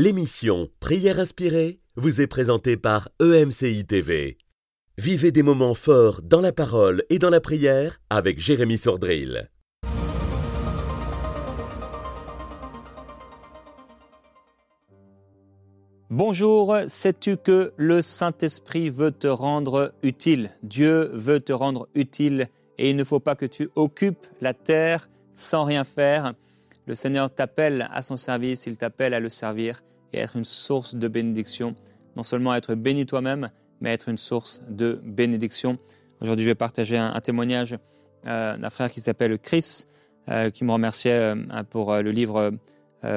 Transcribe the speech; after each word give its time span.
L'émission 0.00 0.68
Prière 0.78 1.18
inspirée 1.18 1.80
vous 1.96 2.20
est 2.20 2.28
présentée 2.28 2.76
par 2.76 3.08
EMCI 3.20 3.84
TV. 3.84 4.38
Vivez 4.96 5.32
des 5.32 5.42
moments 5.42 5.74
forts 5.74 6.22
dans 6.22 6.40
la 6.40 6.52
parole 6.52 7.02
et 7.10 7.18
dans 7.18 7.30
la 7.30 7.40
prière 7.40 8.00
avec 8.08 8.38
Jérémy 8.38 8.78
Sordrill. 8.78 9.50
Bonjour, 16.10 16.76
sais-tu 16.86 17.36
que 17.36 17.72
le 17.76 18.00
Saint-Esprit 18.00 18.90
veut 18.90 19.10
te 19.10 19.26
rendre 19.26 19.94
utile? 20.04 20.52
Dieu 20.62 21.10
veut 21.12 21.40
te 21.40 21.52
rendre 21.52 21.88
utile 21.96 22.46
et 22.78 22.90
il 22.90 22.94
ne 22.94 23.02
faut 23.02 23.18
pas 23.18 23.34
que 23.34 23.46
tu 23.46 23.68
occupes 23.74 24.28
la 24.40 24.54
terre 24.54 25.08
sans 25.32 25.64
rien 25.64 25.82
faire. 25.82 26.34
Le 26.88 26.94
Seigneur 26.94 27.30
t'appelle 27.30 27.86
à 27.92 28.00
son 28.00 28.16
service, 28.16 28.64
il 28.64 28.78
t'appelle 28.78 29.12
à 29.12 29.20
le 29.20 29.28
servir 29.28 29.82
et 30.14 30.20
être 30.20 30.36
une 30.36 30.44
source 30.44 30.94
de 30.94 31.06
bénédiction. 31.06 31.74
Non 32.16 32.22
seulement 32.22 32.54
être 32.54 32.74
béni 32.74 33.04
toi-même, 33.04 33.50
mais 33.82 33.92
être 33.92 34.08
une 34.08 34.16
source 34.16 34.62
de 34.70 34.98
bénédiction. 35.04 35.78
Aujourd'hui, 36.22 36.46
je 36.46 36.48
vais 36.48 36.54
partager 36.54 36.96
un, 36.96 37.20
témoignage 37.20 37.76
euh, 38.26 38.56
d'un 38.56 38.70
frère 38.70 38.90
qui 38.90 39.02
s'appelle 39.02 39.38
Chris, 39.38 39.84
euh, 40.30 40.48
qui 40.48 40.64
me 40.64 40.72
remerciait 40.72 41.12
euh, 41.12 41.62
pour 41.68 41.94
le 41.94 42.10
livre 42.10 42.52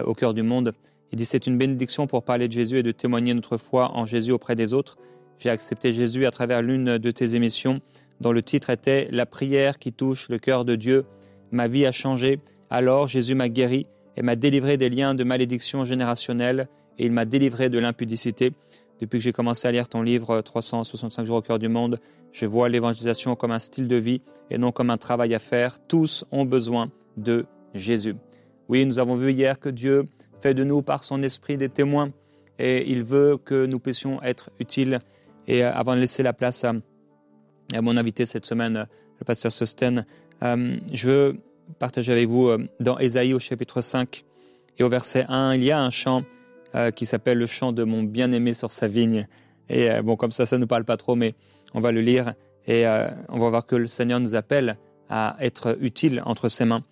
Au 0.06 0.14
cœur 0.14 0.34
du 0.34 0.44
monde. 0.44 0.74
Il 1.14 1.16
dit 1.16 1.26
c'est 1.26 1.48
une 1.48 1.58
bénédiction 1.58 2.08
pour 2.08 2.24
parler 2.24 2.50
de 2.50 2.54
Jésus 2.54 2.80
et 2.80 2.84
de 2.84 2.92
témoigner 2.92 3.34
notre 3.34 3.56
foi 3.56 3.92
en 3.94 4.06
Jésus 4.06 4.34
auprès 4.34 4.56
des 4.56 4.74
autres. 4.74 4.98
J'ai 5.40 5.50
accepté 5.50 5.94
Jésus 5.94 6.26
à 6.26 6.32
travers 6.32 6.62
l'une 6.62 6.98
de 6.98 7.12
tes 7.12 7.36
émissions 7.36 7.80
dont 8.20 8.34
le 8.34 8.44
titre 8.44 8.70
était 8.70 9.08
La 9.12 9.26
prière 9.26 9.80
qui 9.80 9.94
touche 9.94 10.28
le 10.28 10.40
cœur 10.40 10.66
de 10.66 10.76
Dieu. 10.76 11.06
Ma 11.52 11.68
vie 11.68 11.86
a 11.86 11.92
changé. 11.92 12.40
Alors 12.70 13.08
Jésus 13.08 13.36
m'a 13.36 13.50
guéri 13.50 13.88
et 14.18 14.22
m'a 14.22 14.36
délivré 14.36 14.78
des 14.78 14.90
liens 14.90 15.16
de 15.16 15.24
malédiction 15.24 15.86
générationnelle 15.86 16.68
et 16.98 17.06
il 17.06 17.12
m'a 17.12 17.26
délivré 17.26 17.70
de 17.70 17.80
l'impudicité. 17.80 18.54
Depuis 19.00 19.18
que 19.18 19.24
j'ai 19.24 19.34
commencé 19.34 19.68
à 19.68 19.72
lire 19.72 19.90
ton 19.90 20.04
livre 20.04 20.42
365 20.42 21.26
jours 21.26 21.38
au 21.38 21.42
cœur 21.42 21.58
du 21.58 21.70
monde, 21.70 22.00
je 22.32 22.46
vois 22.46 22.70
l'évangélisation 22.70 23.36
comme 23.36 23.52
un 23.52 23.60
style 23.60 23.88
de 23.88 23.96
vie 23.96 24.22
et 24.50 24.58
non 24.58 24.72
comme 24.72 24.90
un 24.90 24.98
travail 24.98 25.34
à 25.34 25.40
faire. 25.40 25.80
Tous 25.88 26.24
ont 26.32 26.46
besoin 26.46 26.92
de 27.18 27.46
Jésus. 27.74 28.16
Oui, 28.70 28.86
nous 28.86 29.00
avons 29.00 29.16
vu 29.16 29.32
hier 29.32 29.60
que 29.60 29.70
Dieu 29.70 30.06
fait 30.42 30.54
de 30.54 30.64
nous 30.64 30.82
par 30.82 31.04
son 31.04 31.24
esprit 31.24 31.58
des 31.58 31.70
témoins 31.70 32.12
et 32.60 32.90
il 32.90 33.04
veut 33.04 33.38
que 33.44 33.66
nous 33.66 33.80
puissions 33.80 34.22
être 34.22 34.52
utiles. 34.60 35.00
Et 35.48 35.64
euh, 35.64 35.74
avant 35.74 35.96
de 35.96 36.00
laisser 36.00 36.22
la 36.24 36.34
place 36.34 36.64
à, 36.64 36.74
mon 37.82 37.98
invité 37.98 38.26
cette 38.26 38.46
semaine, 38.46 38.86
le 39.20 39.26
pasteur 39.26 39.52
Sosten, 39.52 40.06
euh, 40.44 40.76
je 40.94 41.10
veux 41.10 41.38
partager 41.80 42.12
avec 42.12 42.28
vous 42.28 42.48
euh, 42.48 42.68
dans 42.80 42.98
Ésaïe 43.00 43.34
au 43.34 43.40
chapitre 43.40 43.82
5 43.82 44.24
et 44.78 44.84
au 44.84 44.90
verset 44.90 45.26
1, 45.28 45.56
il 45.56 45.64
y 45.64 45.72
a 45.72 45.82
un 45.82 45.90
chant 45.90 46.24
qui 46.96 47.06
s'appelle 47.06 47.38
le 47.38 47.48
chant 47.48 47.74
de 47.74 47.84
mon 47.84 48.02
bien-aimé 48.02 48.54
sur 48.54 48.72
sa 48.72 48.88
vigne. 48.88 49.28
Et 49.68 49.90
bon, 50.02 50.16
comme 50.16 50.32
ça, 50.32 50.46
ça 50.46 50.56
ne 50.56 50.62
nous 50.62 50.68
parle 50.68 50.86
pas 50.86 50.96
trop, 50.96 51.16
mais 51.16 51.36
on 51.74 51.82
va 51.82 51.92
le 51.92 52.00
lire 52.00 52.34
et 52.66 52.86
on 53.28 53.40
va 53.40 53.50
voir 53.50 53.66
que 53.66 53.76
le 53.76 53.88
Seigneur 53.88 54.22
nous 54.22 54.36
appelle 54.36 54.78
à 55.10 55.36
être 55.42 55.78
utile 55.82 56.24
entre 56.26 56.48
ses 56.48 56.64
mains. 56.64 56.86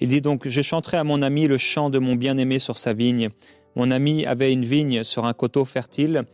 Il 0.00 0.08
dit 0.08 0.20
donc, 0.20 0.48
je 0.48 0.62
chanterai 0.62 0.96
à 0.96 1.04
mon 1.04 1.22
ami 1.22 1.46
le 1.46 1.58
chant 1.58 1.90
de 1.90 1.98
mon 1.98 2.16
bien-aimé 2.16 2.58
sur 2.58 2.76
sa 2.76 2.92
vigne. 2.92 3.28
Mon 3.76 3.90
ami 3.90 4.26
avait 4.26 4.52
une 4.52 4.64
vigne 4.64 5.02
sur 5.02 5.26
un 5.26 5.32
coteau 5.32 5.64
fertile. 5.64 6.24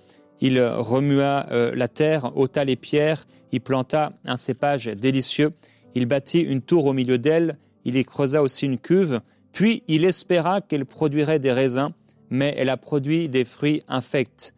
Il 0.40 0.60
remua 0.60 1.46
euh, 1.50 1.74
la 1.74 1.88
terre, 1.88 2.36
ôta 2.36 2.64
les 2.64 2.76
pierres, 2.76 3.26
il 3.52 3.60
planta 3.60 4.12
un 4.24 4.36
cépage 4.36 4.86
délicieux. 4.86 5.52
Il 5.96 6.04
bâtit 6.04 6.40
une 6.40 6.60
tour 6.60 6.84
au 6.84 6.92
milieu 6.92 7.16
d'elle, 7.16 7.56
il 7.86 7.96
y 7.96 8.04
creusa 8.04 8.42
aussi 8.42 8.66
une 8.66 8.76
cuve. 8.76 9.22
Puis 9.52 9.82
il 9.88 10.04
espéra 10.04 10.60
qu'elle 10.60 10.84
produirait 10.84 11.38
des 11.38 11.52
raisins, 11.52 11.88
mais 12.28 12.54
elle 12.58 12.68
a 12.68 12.76
produit 12.76 13.30
des 13.30 13.46
fruits 13.46 13.80
infects. 13.88 14.52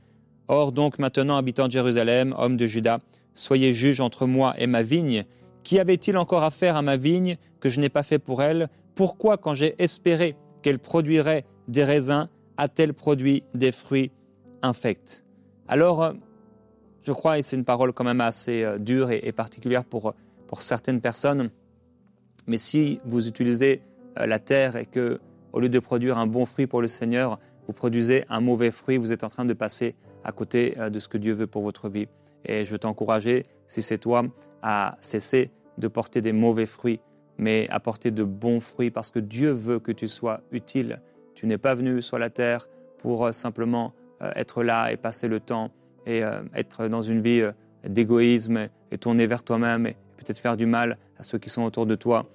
Or 0.49 0.73
donc 0.73 0.99
maintenant, 0.99 1.37
habitant 1.37 1.69
de 1.69 1.73
Jérusalem, 1.73 2.35
homme 2.37 2.57
de 2.57 2.67
Juda, 2.67 2.99
soyez 3.35 3.73
juge 3.73 4.01
entre 4.01 4.27
moi 4.27 4.57
et 4.59 4.67
ma 4.67 4.83
vigne. 4.83 5.27
Qui 5.63 5.79
avait-il 5.79 6.17
encore 6.17 6.43
à 6.43 6.51
faire 6.51 6.75
à 6.75 6.83
ma 6.83 6.97
vigne 6.97 7.37
que 7.61 7.69
je 7.69 7.79
n'ai 7.79 7.89
pas 7.89 8.03
fait 8.03 8.19
pour 8.19 8.43
elle? 8.43 8.69
Pourquoi, 8.97 9.37
quand 9.37 9.55
j'ai 9.55 9.81
espéré 9.81 10.35
qu'elle 10.63 10.81
produirait 10.81 11.45
des 11.69 11.85
raisins, 11.85 12.29
a-t-elle 12.57 12.95
produit 12.95 13.45
des 13.55 13.71
fruits 13.71 14.11
infects? 14.63 15.25
Alors, 15.69 16.03
euh, 16.03 16.15
je 17.05 17.13
crois, 17.13 17.39
et 17.39 17.43
c'est 17.43 17.55
une 17.55 17.65
parole 17.65 17.93
quand 17.93 18.03
même 18.03 18.21
assez 18.21 18.65
euh, 18.65 18.79
dure 18.79 19.13
et, 19.13 19.31
particulière 19.31 19.85
pour, 19.85 20.15
pour 20.49 20.63
certaines 20.63 21.01
personnes, 21.01 21.51
mais 22.49 22.59
si 22.59 22.99
vous 23.05 23.29
utilisez 23.29 23.83
euh, 24.19 24.27
la 24.27 24.41
terre 24.41 24.75
et 24.75 24.87
que, 24.87 25.21
au 25.53 25.61
lieu 25.61 25.69
de 25.69 25.79
produire 25.79 26.19
un 26.19 26.27
bon 26.27 26.45
fruit 26.45 26.67
pour 26.67 26.83
le 26.83 26.89
Seigneur, 26.89 27.39
vous 27.69 27.73
produisez 27.73 28.25
un 28.29 28.41
mauvais 28.41 28.73
fruit, 28.73 28.97
vous 28.97 29.13
êtes 29.13 29.23
en 29.23 29.29
train 29.29 29.45
de 29.45 29.55
passer 29.55 29.95
à 30.25 30.33
côté 30.33 30.75
de 30.91 30.99
ce 30.99 31.07
que 31.07 31.19
Dieu 31.19 31.35
veut 31.35 31.47
pour 31.47 31.63
votre 31.63 31.89
vie. 31.89 32.09
Et 32.45 32.65
je 32.65 32.71
veux 32.71 32.79
t'encourager, 32.79 33.45
si 33.67 33.83
c'est 33.83 33.99
toi, 33.99 34.25
à 34.63 34.99
cesser 35.01 35.51
de 35.77 35.87
porter 35.87 36.21
des 36.21 36.33
mauvais 36.33 36.67
fruits 36.67 37.01
mais 37.39 37.69
apporter 37.71 38.11
de 38.11 38.25
bons 38.25 38.61
fruits 38.61 38.91
parce 38.91 39.11
que 39.11 39.21
Dieu 39.21 39.53
veut 39.53 39.79
que 39.79 39.93
tu 39.93 40.09
sois 40.09 40.41
utile. 40.51 41.01
Tu 41.35 41.47
n'es 41.47 41.57
pas 41.57 41.75
venu 41.75 42.03
sur 42.03 42.19
la 42.19 42.31
terre 42.31 42.69
pour 42.99 43.27
euh, 43.27 43.33
simplement 43.33 43.95
euh, 44.21 44.33
être 44.35 44.65
là 44.65 44.93
et 44.93 44.97
passer 44.97 45.29
le 45.29 45.39
temps 45.41 45.71
et 46.05 46.23
euh, 46.25 46.43
être 46.55 46.89
dans 46.89 47.03
une 47.03 47.23
vie 47.23 47.43
d'égoïsme 47.87 48.69
et 48.91 48.99
tourner 48.99 49.27
vers 49.27 49.45
toi-même 49.45 49.93
peut-être 50.19 50.39
faire 50.39 50.57
du 50.57 50.67
mal 50.67 50.99
à 51.19 51.23
ceux 51.23 51.39
qui 51.39 51.49
sont 51.49 51.63
autour 51.63 51.87
de 51.87 51.95
toi. 51.95 52.27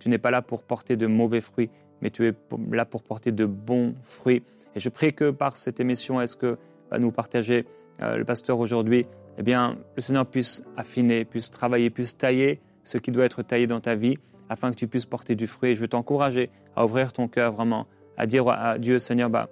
Tu 0.00 0.08
n'es 0.08 0.18
pas 0.18 0.30
là 0.30 0.42
pour 0.42 0.62
porter 0.62 0.96
de 0.96 1.06
mauvais 1.06 1.40
fruits, 1.40 1.70
mais 2.00 2.10
tu 2.10 2.26
es 2.26 2.34
là 2.72 2.84
pour 2.84 3.02
porter 3.02 3.30
de 3.30 3.44
bons 3.44 3.94
fruits. 4.02 4.42
Et 4.74 4.80
je 4.80 4.88
prie 4.88 5.12
que 5.12 5.30
par 5.30 5.56
cette 5.56 5.80
émission, 5.80 6.20
est-ce 6.20 6.36
que 6.36 6.58
va 6.90 6.98
nous 6.98 7.12
partager 7.12 7.66
le 8.00 8.24
pasteur 8.24 8.58
aujourd'hui, 8.58 9.06
eh 9.38 9.42
bien, 9.42 9.76
le 9.94 10.00
Seigneur 10.00 10.26
puisse 10.26 10.62
affiner, 10.76 11.24
puisse 11.24 11.50
travailler, 11.50 11.90
puisse 11.90 12.16
tailler 12.16 12.60
ce 12.82 12.98
qui 12.98 13.10
doit 13.10 13.24
être 13.24 13.42
taillé 13.42 13.66
dans 13.66 13.80
ta 13.80 13.94
vie 13.94 14.16
afin 14.48 14.70
que 14.70 14.76
tu 14.76 14.86
puisses 14.86 15.06
porter 15.06 15.34
du 15.34 15.46
fruit. 15.46 15.74
je 15.74 15.80
veux 15.80 15.88
t'encourager 15.88 16.50
à 16.74 16.84
ouvrir 16.84 17.12
ton 17.12 17.28
cœur 17.28 17.52
vraiment, 17.52 17.86
à 18.16 18.26
dire 18.26 18.48
à 18.48 18.78
Dieu, 18.78 18.98
Seigneur, 18.98 19.28
bah, 19.28 19.48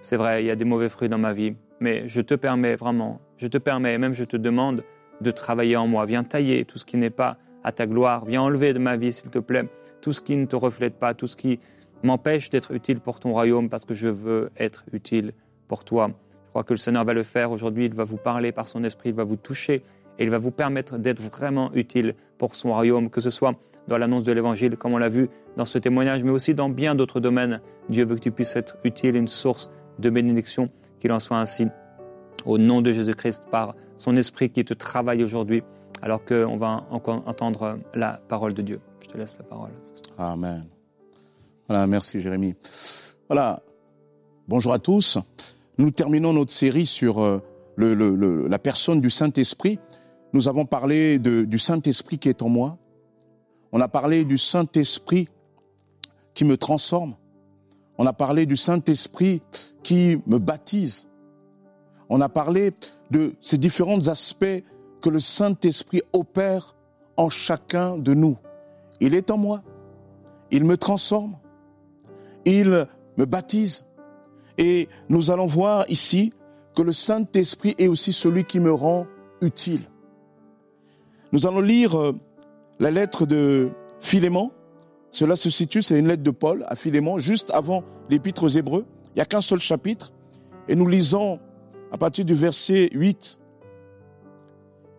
c'est 0.00 0.16
vrai, 0.16 0.42
il 0.42 0.46
y 0.46 0.50
a 0.50 0.56
des 0.56 0.64
mauvais 0.64 0.88
fruits 0.88 1.08
dans 1.08 1.18
ma 1.18 1.32
vie, 1.32 1.54
mais 1.80 2.08
je 2.08 2.20
te 2.20 2.34
permets 2.34 2.74
vraiment, 2.74 3.20
je 3.36 3.46
te 3.46 3.58
permets, 3.58 3.94
et 3.94 3.98
même 3.98 4.14
je 4.14 4.24
te 4.24 4.36
demande 4.36 4.84
de 5.20 5.30
travailler 5.30 5.76
en 5.76 5.86
moi. 5.86 6.04
Viens 6.04 6.24
tailler 6.24 6.64
tout 6.64 6.78
ce 6.78 6.84
qui 6.84 6.96
n'est 6.96 7.10
pas 7.10 7.36
à 7.64 7.72
ta 7.72 7.86
gloire. 7.86 8.24
Viens 8.24 8.42
enlever 8.42 8.72
de 8.72 8.78
ma 8.78 8.96
vie, 8.96 9.12
s'il 9.12 9.30
te 9.30 9.38
plaît, 9.38 9.68
tout 10.00 10.12
ce 10.12 10.20
qui 10.20 10.36
ne 10.36 10.46
te 10.46 10.56
reflète 10.56 10.94
pas, 10.94 11.14
tout 11.14 11.26
ce 11.26 11.36
qui 11.36 11.58
m'empêche 12.02 12.50
d'être 12.50 12.72
utile 12.72 13.00
pour 13.00 13.20
ton 13.20 13.32
royaume, 13.32 13.68
parce 13.68 13.84
que 13.84 13.94
je 13.94 14.08
veux 14.08 14.50
être 14.56 14.84
utile 14.92 15.32
pour 15.66 15.84
toi. 15.84 16.10
Je 16.46 16.50
crois 16.50 16.64
que 16.64 16.72
le 16.72 16.78
Seigneur 16.78 17.04
va 17.04 17.12
le 17.12 17.22
faire 17.22 17.50
aujourd'hui. 17.50 17.86
Il 17.86 17.94
va 17.94 18.04
vous 18.04 18.16
parler 18.16 18.52
par 18.52 18.68
son 18.68 18.84
esprit, 18.84 19.10
il 19.10 19.14
va 19.14 19.24
vous 19.24 19.36
toucher 19.36 19.82
et 20.18 20.24
il 20.24 20.30
va 20.30 20.38
vous 20.38 20.50
permettre 20.50 20.98
d'être 20.98 21.22
vraiment 21.22 21.72
utile 21.74 22.14
pour 22.38 22.54
son 22.54 22.72
royaume, 22.72 23.10
que 23.10 23.20
ce 23.20 23.30
soit 23.30 23.54
dans 23.86 23.98
l'annonce 23.98 24.24
de 24.24 24.32
l'Évangile, 24.32 24.76
comme 24.76 24.92
on 24.92 24.98
l'a 24.98 25.08
vu 25.08 25.28
dans 25.56 25.64
ce 25.64 25.78
témoignage, 25.78 26.24
mais 26.24 26.30
aussi 26.30 26.54
dans 26.54 26.68
bien 26.68 26.94
d'autres 26.94 27.20
domaines. 27.20 27.60
Dieu 27.88 28.04
veut 28.04 28.16
que 28.16 28.20
tu 28.20 28.30
puisses 28.30 28.56
être 28.56 28.76
utile, 28.84 29.16
une 29.16 29.28
source 29.28 29.70
de 29.98 30.10
bénédiction, 30.10 30.70
qu'il 31.00 31.12
en 31.12 31.20
soit 31.20 31.38
ainsi. 31.38 31.66
Au 32.44 32.58
nom 32.58 32.80
de 32.80 32.92
Jésus-Christ, 32.92 33.44
par 33.50 33.74
son 33.96 34.16
esprit 34.16 34.50
qui 34.50 34.64
te 34.64 34.74
travaille 34.74 35.22
aujourd'hui, 35.22 35.62
alors 36.02 36.24
qu'on 36.24 36.56
va 36.56 36.84
encore 36.90 37.22
entendre 37.26 37.78
la 37.94 38.20
parole 38.28 38.54
de 38.54 38.62
Dieu. 38.62 38.80
Je 39.02 39.08
te 39.08 39.18
laisse 39.18 39.36
la 39.38 39.44
parole. 39.44 39.70
Amen. 40.16 40.66
Voilà, 41.66 41.86
merci 41.86 42.20
Jérémie. 42.20 42.54
Voilà, 43.28 43.62
bonjour 44.46 44.72
à 44.72 44.78
tous. 44.78 45.18
Nous 45.78 45.90
terminons 45.90 46.32
notre 46.32 46.52
série 46.52 46.86
sur 46.86 47.20
euh, 47.20 47.38
le, 47.76 48.48
la 48.48 48.58
personne 48.58 49.00
du 49.00 49.10
Saint-Esprit. 49.10 49.78
Nous 50.32 50.48
avons 50.48 50.64
parlé 50.64 51.18
du 51.18 51.58
Saint-Esprit 51.58 52.18
qui 52.18 52.28
est 52.28 52.42
en 52.42 52.48
moi, 52.48 52.78
on 53.72 53.80
a 53.80 53.88
parlé 53.88 54.24
du 54.24 54.38
Saint-Esprit 54.38 55.28
qui 56.34 56.44
me 56.44 56.56
transforme. 56.56 57.16
On 57.98 58.06
a 58.06 58.12
parlé 58.12 58.46
du 58.46 58.56
Saint-Esprit 58.56 59.42
qui 59.82 60.20
me 60.26 60.38
baptise. 60.38 61.07
On 62.08 62.20
a 62.20 62.28
parlé 62.28 62.72
de 63.10 63.34
ces 63.40 63.58
différents 63.58 64.08
aspects 64.08 64.64
que 65.00 65.08
le 65.08 65.20
Saint-Esprit 65.20 66.02
opère 66.12 66.74
en 67.16 67.28
chacun 67.28 67.98
de 67.98 68.14
nous. 68.14 68.36
Il 69.00 69.14
est 69.14 69.30
en 69.30 69.36
moi. 69.36 69.62
Il 70.50 70.64
me 70.64 70.76
transforme. 70.76 71.36
Il 72.44 72.86
me 73.16 73.26
baptise. 73.26 73.84
Et 74.56 74.88
nous 75.08 75.30
allons 75.30 75.46
voir 75.46 75.84
ici 75.88 76.32
que 76.74 76.82
le 76.82 76.92
Saint-Esprit 76.92 77.74
est 77.78 77.88
aussi 77.88 78.12
celui 78.12 78.44
qui 78.44 78.60
me 78.60 78.72
rend 78.72 79.06
utile. 79.40 79.82
Nous 81.32 81.46
allons 81.46 81.60
lire 81.60 81.98
euh, 81.98 82.12
la 82.80 82.90
lettre 82.90 83.26
de 83.26 83.70
Philémon, 84.00 84.50
cela 85.10 85.36
se 85.36 85.50
situe, 85.50 85.82
c'est 85.82 85.98
une 85.98 86.08
lettre 86.08 86.22
de 86.22 86.30
Paul 86.30 86.64
à 86.68 86.76
Philémon, 86.76 87.18
juste 87.18 87.50
avant 87.50 87.82
l'épître 88.10 88.44
aux 88.44 88.48
Hébreux. 88.48 88.84
Il 89.06 89.16
n'y 89.16 89.22
a 89.22 89.24
qu'un 89.24 89.40
seul 89.40 89.58
chapitre. 89.58 90.12
Et 90.68 90.76
nous 90.76 90.86
lisons 90.86 91.40
à 91.90 91.98
partir 91.98 92.24
du 92.24 92.34
verset 92.34 92.90
8. 92.92 93.38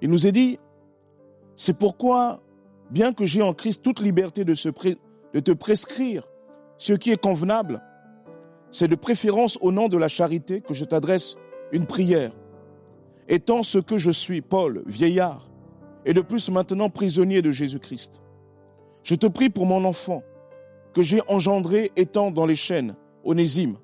Il 0.02 0.10
nous 0.10 0.28
est 0.28 0.32
dit, 0.32 0.60
c'est 1.56 1.78
pourquoi, 1.78 2.42
bien 2.90 3.14
que 3.14 3.26
j'ai 3.26 3.42
en 3.42 3.54
Christ 3.54 3.84
toute 3.84 4.00
liberté 4.00 4.46
de, 4.46 4.54
te 4.54 5.52
prescrire 5.52 6.28
ce 6.78 6.94
qui 6.94 7.12
est 7.12 7.22
convenable, 7.22 7.82
c'est 8.72 8.88
de 8.88 8.96
préférence 8.96 9.58
au 9.62 9.72
nom 9.72 9.88
de 9.88 9.98
la 9.98 10.08
charité 10.08 10.62
que 10.62 10.74
je 10.74 10.86
t'adresse 10.86 11.36
une 11.72 11.86
prière. 11.86 12.32
Étant 13.28 13.64
ce 13.64 13.78
que 13.78 13.98
je 13.98 14.12
suis, 14.12 14.42
Paul, 14.42 14.84
vieillard, 14.86 15.50
et 16.06 16.14
de 16.14 16.22
plus 16.22 16.50
maintenant 16.50 16.90
prisonnier 16.90 17.42
de 17.42 17.52
Jésus-Christ. 17.52 18.22
Je 19.04 19.16
te 19.16 19.28
prie 19.28 19.50
pour 19.50 19.66
mon 19.66 19.86
enfant, 19.86 20.24
que 20.94 21.02
j'ai 21.02 21.22
engendré 21.28 21.92
étant 21.96 22.32
dans 22.32 22.46
les 22.46 22.56
chaînes, 22.56 22.96
Onésime, 23.24 23.78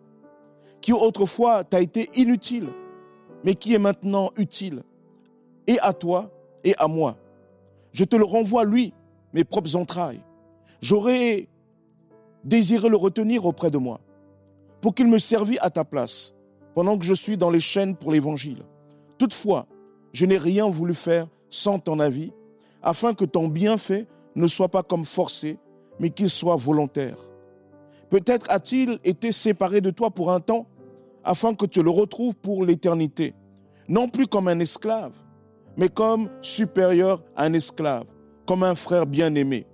qui 0.81 0.93
autrefois 0.93 1.63
t'a 1.63 1.81
été 1.81 2.09
inutile, 2.15 2.69
mais 3.45 3.53
qui 3.53 3.75
est 3.75 3.79
maintenant 3.79 4.31
utile, 4.37 4.81
et 5.67 5.79
à 5.79 5.93
toi 5.93 6.31
et 6.63 6.75
à 6.77 6.87
moi. 6.87 7.15
Je 7.93 8.03
te 8.03 8.15
le 8.15 8.25
renvoie, 8.25 8.65
lui, 8.65 8.91
mes 9.33 9.43
propres 9.43 9.75
entrailles. 9.75 10.21
J'aurais 10.81 11.47
désiré 12.43 12.89
le 12.89 12.97
retenir 12.97 13.45
auprès 13.45 13.69
de 13.69 13.77
moi, 13.77 14.01
pour 14.81 14.95
qu'il 14.95 15.07
me 15.07 15.19
servît 15.19 15.59
à 15.59 15.69
ta 15.69 15.85
place, 15.85 16.33
pendant 16.73 16.97
que 16.97 17.05
je 17.05 17.13
suis 17.13 17.37
dans 17.37 17.51
les 17.51 17.59
chaînes 17.59 17.95
pour 17.95 18.11
l'Évangile. 18.11 18.63
Toutefois, 19.19 19.67
je 20.11 20.25
n'ai 20.25 20.37
rien 20.37 20.67
voulu 20.67 20.95
faire 20.95 21.27
sans 21.49 21.77
ton 21.77 21.99
avis, 21.99 22.33
afin 22.81 23.13
que 23.13 23.25
ton 23.25 23.47
bienfait 23.47 24.07
ne 24.35 24.47
soit 24.47 24.69
pas 24.69 24.83
comme 24.83 25.05
forcé, 25.05 25.59
mais 25.99 26.09
qu'il 26.09 26.29
soit 26.29 26.55
volontaire. 26.55 27.17
Peut-être 28.09 28.47
a-t-il 28.49 28.99
été 29.03 29.31
séparé 29.31 29.81
de 29.81 29.91
toi 29.91 30.09
pour 30.09 30.31
un 30.31 30.39
temps, 30.39 30.65
afin 31.25 31.55
que 31.55 31.65
tu 31.65 31.83
le 31.83 31.89
retrouves 31.89 32.35
pour 32.35 32.63
l'éternité, 32.63 33.33
non 33.89 34.07
plus 34.07 34.27
comme 34.27 34.47
un 34.47 34.59
esclave, 34.59 35.11
mais 35.75 35.89
comme 35.89 36.29
supérieur 36.39 37.21
à 37.35 37.45
un 37.45 37.53
esclave, 37.53 38.05
comme 38.45 38.63
un 38.63 38.75
frère 38.75 39.05
bien-aimé. 39.05 39.65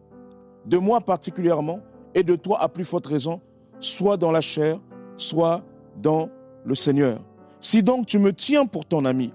De 0.66 0.78
moi 0.78 1.02
particulièrement, 1.02 1.80
et 2.16 2.24
de 2.24 2.36
toi 2.36 2.62
à 2.62 2.70
plus 2.70 2.86
forte 2.86 3.08
raison, 3.08 3.42
soit 3.80 4.18
dans 4.18 4.32
la 4.32 4.42
chair, 4.42 4.80
soit 5.18 5.64
dans 5.98 6.30
le 6.66 6.76
Seigneur. 6.76 7.20
Si 7.60 7.84
donc 7.84 8.06
tu 8.06 8.18
me 8.20 8.34
tiens 8.34 8.66
pour 8.66 8.86
ton 8.86 9.06
ami, 9.06 9.34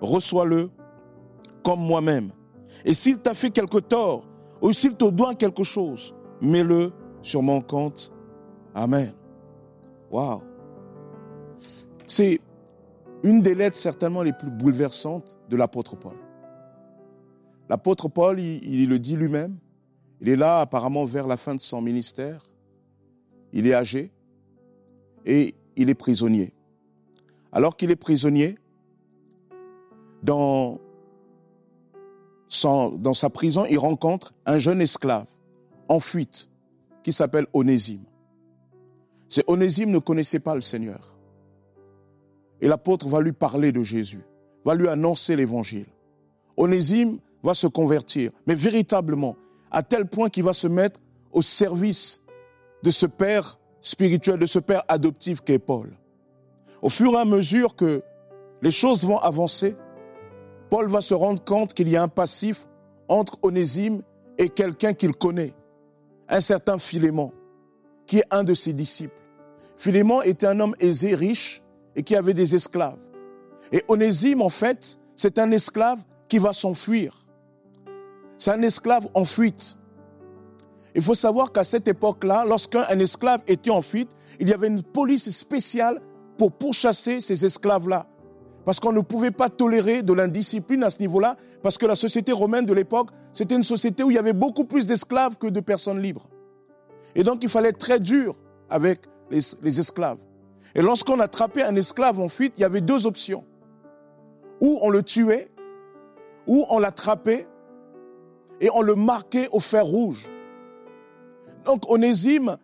reçois-le 0.00 0.70
comme 1.62 1.80
moi-même. 1.80 2.30
Et 2.84 2.94
s'il 2.94 3.18
t'a 3.18 3.34
fait 3.34 3.50
quelque 3.50 3.78
tort, 3.78 4.24
ou 4.60 4.72
s'il 4.72 4.94
te 4.94 5.04
doit 5.04 5.34
quelque 5.34 5.64
chose, 5.64 6.14
mets-le 6.40 6.92
sur 7.22 7.42
mon 7.42 7.60
compte. 7.60 8.12
Amen. 8.74 9.12
Waouh. 10.10 10.42
C'est 12.08 12.40
une 13.22 13.42
des 13.42 13.54
lettres 13.54 13.76
certainement 13.76 14.22
les 14.22 14.32
plus 14.32 14.50
bouleversantes 14.50 15.38
de 15.50 15.56
l'apôtre 15.56 15.94
Paul. 15.94 16.16
L'apôtre 17.68 18.08
Paul, 18.08 18.40
il, 18.40 18.88
le 18.88 18.98
dit 18.98 19.14
lui-même, 19.14 19.58
il 20.20 20.30
est 20.30 20.36
là 20.36 20.60
apparemment 20.60 21.04
vers 21.04 21.26
la 21.26 21.36
fin 21.36 21.54
de 21.54 21.60
son 21.60 21.82
ministère, 21.82 22.48
il 23.52 23.66
est 23.66 23.74
âgé 23.74 24.10
et 25.26 25.54
il 25.76 25.90
est 25.90 25.94
prisonnier. 25.94 26.54
Alors 27.52 27.76
qu'il 27.76 27.90
est 27.90 27.96
prisonnier, 27.96 28.58
dans, 30.22 30.80
sa 32.48 33.30
prison, 33.30 33.66
il 33.68 33.78
rencontre 33.78 34.32
un 34.46 34.58
jeune 34.58 34.80
esclave 34.80 35.26
en 35.88 36.00
fuite 36.00 36.48
qui 37.02 37.12
s'appelle 37.12 37.46
Onésime. 37.52 38.04
Onésime 39.46 39.90
ne 39.90 39.98
connaissait 39.98 40.40
pas 40.40 40.54
le 40.54 40.62
Seigneur. 40.62 41.17
Et 42.60 42.68
l'apôtre 42.68 43.08
va 43.08 43.20
lui 43.20 43.32
parler 43.32 43.72
de 43.72 43.82
Jésus, 43.82 44.22
va 44.64 44.74
lui 44.74 44.88
annoncer 44.88 45.36
l'évangile. 45.36 45.86
Onésime 46.56 47.18
va 47.42 47.54
se 47.54 47.66
convertir, 47.66 48.32
mais 48.46 48.54
véritablement, 48.54 49.36
à 49.70 49.82
tel 49.82 50.06
point 50.06 50.28
qu'il 50.28 50.44
va 50.44 50.52
se 50.52 50.66
mettre 50.66 51.00
au 51.32 51.42
service 51.42 52.20
de 52.82 52.90
ce 52.90 53.06
père 53.06 53.58
spirituel, 53.80 54.38
de 54.38 54.46
ce 54.46 54.58
père 54.58 54.82
adoptif 54.88 55.40
qu'est 55.40 55.58
Paul. 55.58 55.92
Au 56.82 56.88
fur 56.88 57.12
et 57.14 57.18
à 57.18 57.24
mesure 57.24 57.76
que 57.76 58.02
les 58.62 58.70
choses 58.70 59.04
vont 59.04 59.18
avancer, 59.18 59.76
Paul 60.70 60.88
va 60.88 61.00
se 61.00 61.14
rendre 61.14 61.42
compte 61.42 61.74
qu'il 61.74 61.88
y 61.88 61.96
a 61.96 62.02
un 62.02 62.08
passif 62.08 62.66
entre 63.08 63.38
Onésime 63.42 64.02
et 64.36 64.48
quelqu'un 64.48 64.94
qu'il 64.94 65.12
connaît, 65.12 65.54
un 66.28 66.40
certain 66.40 66.78
Philémon, 66.78 67.32
qui 68.06 68.18
est 68.18 68.26
un 68.30 68.44
de 68.44 68.54
ses 68.54 68.72
disciples. 68.72 69.20
Philémon 69.76 70.22
était 70.22 70.46
un 70.46 70.60
homme 70.60 70.74
aisé, 70.80 71.14
riche, 71.14 71.62
et 71.98 72.02
qui 72.04 72.14
avait 72.14 72.32
des 72.32 72.54
esclaves. 72.54 72.96
Et 73.72 73.84
Onésime, 73.88 74.40
en 74.40 74.48
fait, 74.48 74.98
c'est 75.16 75.38
un 75.40 75.50
esclave 75.50 75.98
qui 76.28 76.38
va 76.38 76.52
s'enfuir. 76.52 77.12
C'est 78.38 78.52
un 78.52 78.62
esclave 78.62 79.08
en 79.14 79.24
fuite. 79.24 79.76
Il 80.94 81.02
faut 81.02 81.16
savoir 81.16 81.50
qu'à 81.50 81.64
cette 81.64 81.88
époque-là, 81.88 82.44
lorsqu'un 82.46 82.84
esclave 83.00 83.42
était 83.48 83.70
en 83.70 83.82
fuite, 83.82 84.10
il 84.38 84.48
y 84.48 84.54
avait 84.54 84.68
une 84.68 84.82
police 84.82 85.28
spéciale 85.30 86.00
pour 86.36 86.52
pourchasser 86.52 87.20
ces 87.20 87.44
esclaves-là. 87.44 88.06
Parce 88.64 88.78
qu'on 88.78 88.92
ne 88.92 89.00
pouvait 89.00 89.32
pas 89.32 89.48
tolérer 89.48 90.04
de 90.04 90.12
l'indiscipline 90.12 90.84
à 90.84 90.90
ce 90.90 91.00
niveau-là, 91.00 91.36
parce 91.62 91.78
que 91.78 91.86
la 91.86 91.96
société 91.96 92.30
romaine 92.30 92.64
de 92.64 92.74
l'époque, 92.74 93.08
c'était 93.32 93.56
une 93.56 93.64
société 93.64 94.04
où 94.04 94.10
il 94.12 94.14
y 94.14 94.18
avait 94.18 94.32
beaucoup 94.32 94.64
plus 94.64 94.86
d'esclaves 94.86 95.36
que 95.36 95.48
de 95.48 95.60
personnes 95.60 96.00
libres. 96.00 96.28
Et 97.16 97.24
donc 97.24 97.42
il 97.42 97.48
fallait 97.48 97.70
être 97.70 97.78
très 97.78 97.98
dur 97.98 98.38
avec 98.70 99.00
les, 99.32 99.40
les 99.62 99.80
esclaves. 99.80 100.18
Et 100.74 100.82
lorsqu'on 100.82 101.20
attrapait 101.20 101.62
un 101.62 101.76
esclave 101.76 102.20
en 102.20 102.28
fuite, 102.28 102.54
il 102.58 102.62
y 102.62 102.64
avait 102.64 102.80
deux 102.80 103.06
options. 103.06 103.44
Ou 104.60 104.78
on 104.82 104.90
le 104.90 105.02
tuait, 105.02 105.48
ou 106.46 106.64
on 106.70 106.78
l'attrapait 106.78 107.46
et 108.60 108.70
on 108.74 108.82
le 108.82 108.94
marquait 108.94 109.48
au 109.52 109.60
fer 109.60 109.84
rouge. 109.84 110.30
Donc 111.64 111.88
Onésime, 111.90 112.56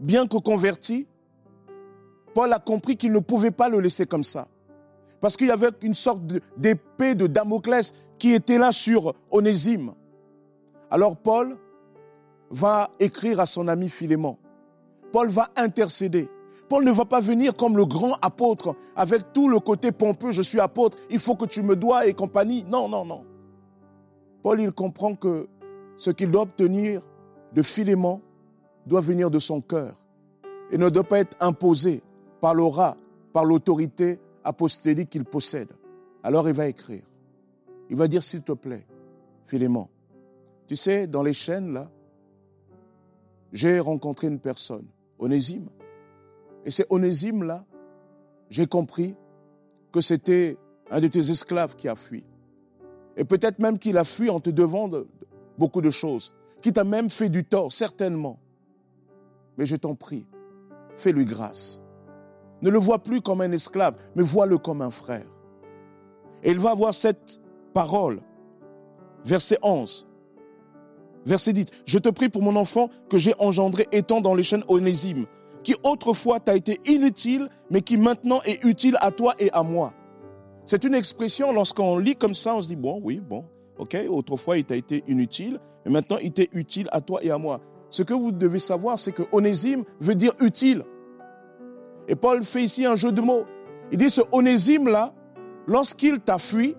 bien 0.00 0.26
que 0.26 0.36
converti, 0.36 1.06
Paul 2.34 2.52
a 2.52 2.58
compris 2.58 2.96
qu'il 2.96 3.12
ne 3.12 3.18
pouvait 3.18 3.50
pas 3.50 3.68
le 3.68 3.80
laisser 3.80 4.06
comme 4.06 4.24
ça. 4.24 4.48
Parce 5.20 5.36
qu'il 5.36 5.48
y 5.48 5.52
avait 5.52 5.70
une 5.82 5.94
sorte 5.94 6.22
d'épée 6.56 7.14
de 7.14 7.26
Damoclès 7.26 7.92
qui 8.18 8.32
était 8.32 8.58
là 8.58 8.72
sur 8.72 9.14
Onésime. 9.30 9.92
Alors 10.90 11.16
Paul 11.16 11.56
va 12.50 12.90
écrire 13.00 13.40
à 13.40 13.46
son 13.46 13.68
ami 13.68 13.88
Philémon. 13.88 14.38
Paul 15.12 15.28
va 15.28 15.50
intercéder. 15.56 16.28
Paul 16.72 16.84
ne 16.84 16.90
va 16.90 17.04
pas 17.04 17.20
venir 17.20 17.54
comme 17.54 17.76
le 17.76 17.84
grand 17.84 18.14
apôtre 18.22 18.74
avec 18.96 19.34
tout 19.34 19.46
le 19.46 19.60
côté 19.60 19.92
pompeux, 19.92 20.32
je 20.32 20.40
suis 20.40 20.58
apôtre, 20.58 20.96
il 21.10 21.18
faut 21.18 21.34
que 21.34 21.44
tu 21.44 21.62
me 21.62 21.76
dois 21.76 22.06
et 22.06 22.14
compagnie. 22.14 22.64
Non, 22.66 22.88
non, 22.88 23.04
non. 23.04 23.26
Paul, 24.42 24.58
il 24.58 24.72
comprend 24.72 25.14
que 25.14 25.50
ce 25.98 26.10
qu'il 26.10 26.30
doit 26.30 26.44
obtenir 26.44 27.06
de 27.52 27.60
Philémon 27.60 28.22
doit 28.86 29.02
venir 29.02 29.30
de 29.30 29.38
son 29.38 29.60
cœur 29.60 29.98
et 30.70 30.78
ne 30.78 30.88
doit 30.88 31.04
pas 31.04 31.18
être 31.18 31.36
imposé 31.40 32.02
par 32.40 32.54
l'aura, 32.54 32.96
par 33.34 33.44
l'autorité 33.44 34.18
apostolique 34.42 35.10
qu'il 35.10 35.26
possède. 35.26 35.68
Alors 36.22 36.48
il 36.48 36.54
va 36.54 36.68
écrire. 36.68 37.02
Il 37.90 37.96
va 37.96 38.08
dire, 38.08 38.22
s'il 38.22 38.40
te 38.40 38.52
plaît, 38.52 38.86
Philémon, 39.44 39.90
tu 40.68 40.76
sais, 40.76 41.06
dans 41.06 41.22
les 41.22 41.34
chaînes, 41.34 41.74
là, 41.74 41.90
j'ai 43.52 43.78
rencontré 43.78 44.28
une 44.28 44.38
personne, 44.38 44.86
Onésime. 45.18 45.68
Et 46.64 46.70
c'est 46.70 46.86
Onésime, 46.90 47.42
là, 47.42 47.64
j'ai 48.50 48.66
compris 48.66 49.16
que 49.90 50.00
c'était 50.00 50.56
un 50.90 51.00
de 51.00 51.08
tes 51.08 51.30
esclaves 51.30 51.76
qui 51.76 51.88
a 51.88 51.96
fui. 51.96 52.24
Et 53.16 53.24
peut-être 53.24 53.58
même 53.58 53.78
qu'il 53.78 53.98
a 53.98 54.04
fui 54.04 54.30
en 54.30 54.40
te 54.40 54.50
devant 54.50 54.90
beaucoup 55.58 55.80
de 55.80 55.90
choses, 55.90 56.34
qui 56.60 56.72
t'a 56.72 56.84
même 56.84 57.10
fait 57.10 57.28
du 57.28 57.44
tort, 57.44 57.72
certainement. 57.72 58.38
Mais 59.58 59.66
je 59.66 59.76
t'en 59.76 59.94
prie, 59.94 60.26
fais-lui 60.96 61.24
grâce. 61.24 61.82
Ne 62.62 62.70
le 62.70 62.78
vois 62.78 63.00
plus 63.00 63.20
comme 63.20 63.40
un 63.40 63.50
esclave, 63.52 63.96
mais 64.14 64.22
vois-le 64.22 64.56
comme 64.56 64.82
un 64.82 64.90
frère. 64.90 65.26
Et 66.42 66.50
il 66.50 66.58
va 66.58 66.70
avoir 66.70 66.94
cette 66.94 67.40
parole, 67.74 68.22
verset 69.24 69.58
11. 69.62 70.06
Verset 71.24 71.52
10. 71.52 71.66
Je 71.86 71.98
te 71.98 72.08
prie 72.08 72.28
pour 72.28 72.42
mon 72.42 72.56
enfant 72.56 72.88
que 73.08 73.18
j'ai 73.18 73.34
engendré 73.38 73.86
étant 73.92 74.20
dans 74.20 74.34
les 74.34 74.42
chaînes 74.42 74.64
Onésime, 74.68 75.26
qui 75.62 75.74
autrefois 75.84 76.40
t'a 76.40 76.56
été 76.56 76.80
inutile, 76.86 77.48
mais 77.70 77.80
qui 77.80 77.96
maintenant 77.96 78.40
est 78.44 78.64
utile 78.64 78.96
à 79.00 79.10
toi 79.10 79.34
et 79.38 79.50
à 79.52 79.62
moi. 79.62 79.92
C'est 80.64 80.84
une 80.84 80.94
expression, 80.94 81.52
lorsqu'on 81.52 81.98
lit 81.98 82.16
comme 82.16 82.34
ça, 82.34 82.54
on 82.54 82.62
se 82.62 82.68
dit, 82.68 82.76
bon, 82.76 83.00
oui, 83.02 83.20
bon, 83.20 83.44
ok, 83.78 83.96
autrefois 84.08 84.58
il 84.58 84.64
t'a 84.64 84.76
été 84.76 85.02
inutile, 85.08 85.58
mais 85.84 85.90
maintenant 85.90 86.18
il 86.22 86.32
t'est 86.32 86.48
utile 86.52 86.88
à 86.92 87.00
toi 87.00 87.20
et 87.22 87.30
à 87.30 87.38
moi. 87.38 87.60
Ce 87.90 88.02
que 88.02 88.14
vous 88.14 88.32
devez 88.32 88.58
savoir, 88.58 88.98
c'est 88.98 89.12
que 89.12 89.22
onésime 89.32 89.84
veut 90.00 90.14
dire 90.14 90.32
utile. 90.40 90.84
Et 92.08 92.16
Paul 92.16 92.42
fait 92.44 92.62
ici 92.62 92.86
un 92.86 92.96
jeu 92.96 93.12
de 93.12 93.20
mots. 93.20 93.44
Il 93.90 93.98
dit, 93.98 94.10
ce 94.10 94.22
onésime-là, 94.32 95.12
lorsqu'il 95.66 96.20
t'a 96.20 96.38
fui, 96.38 96.74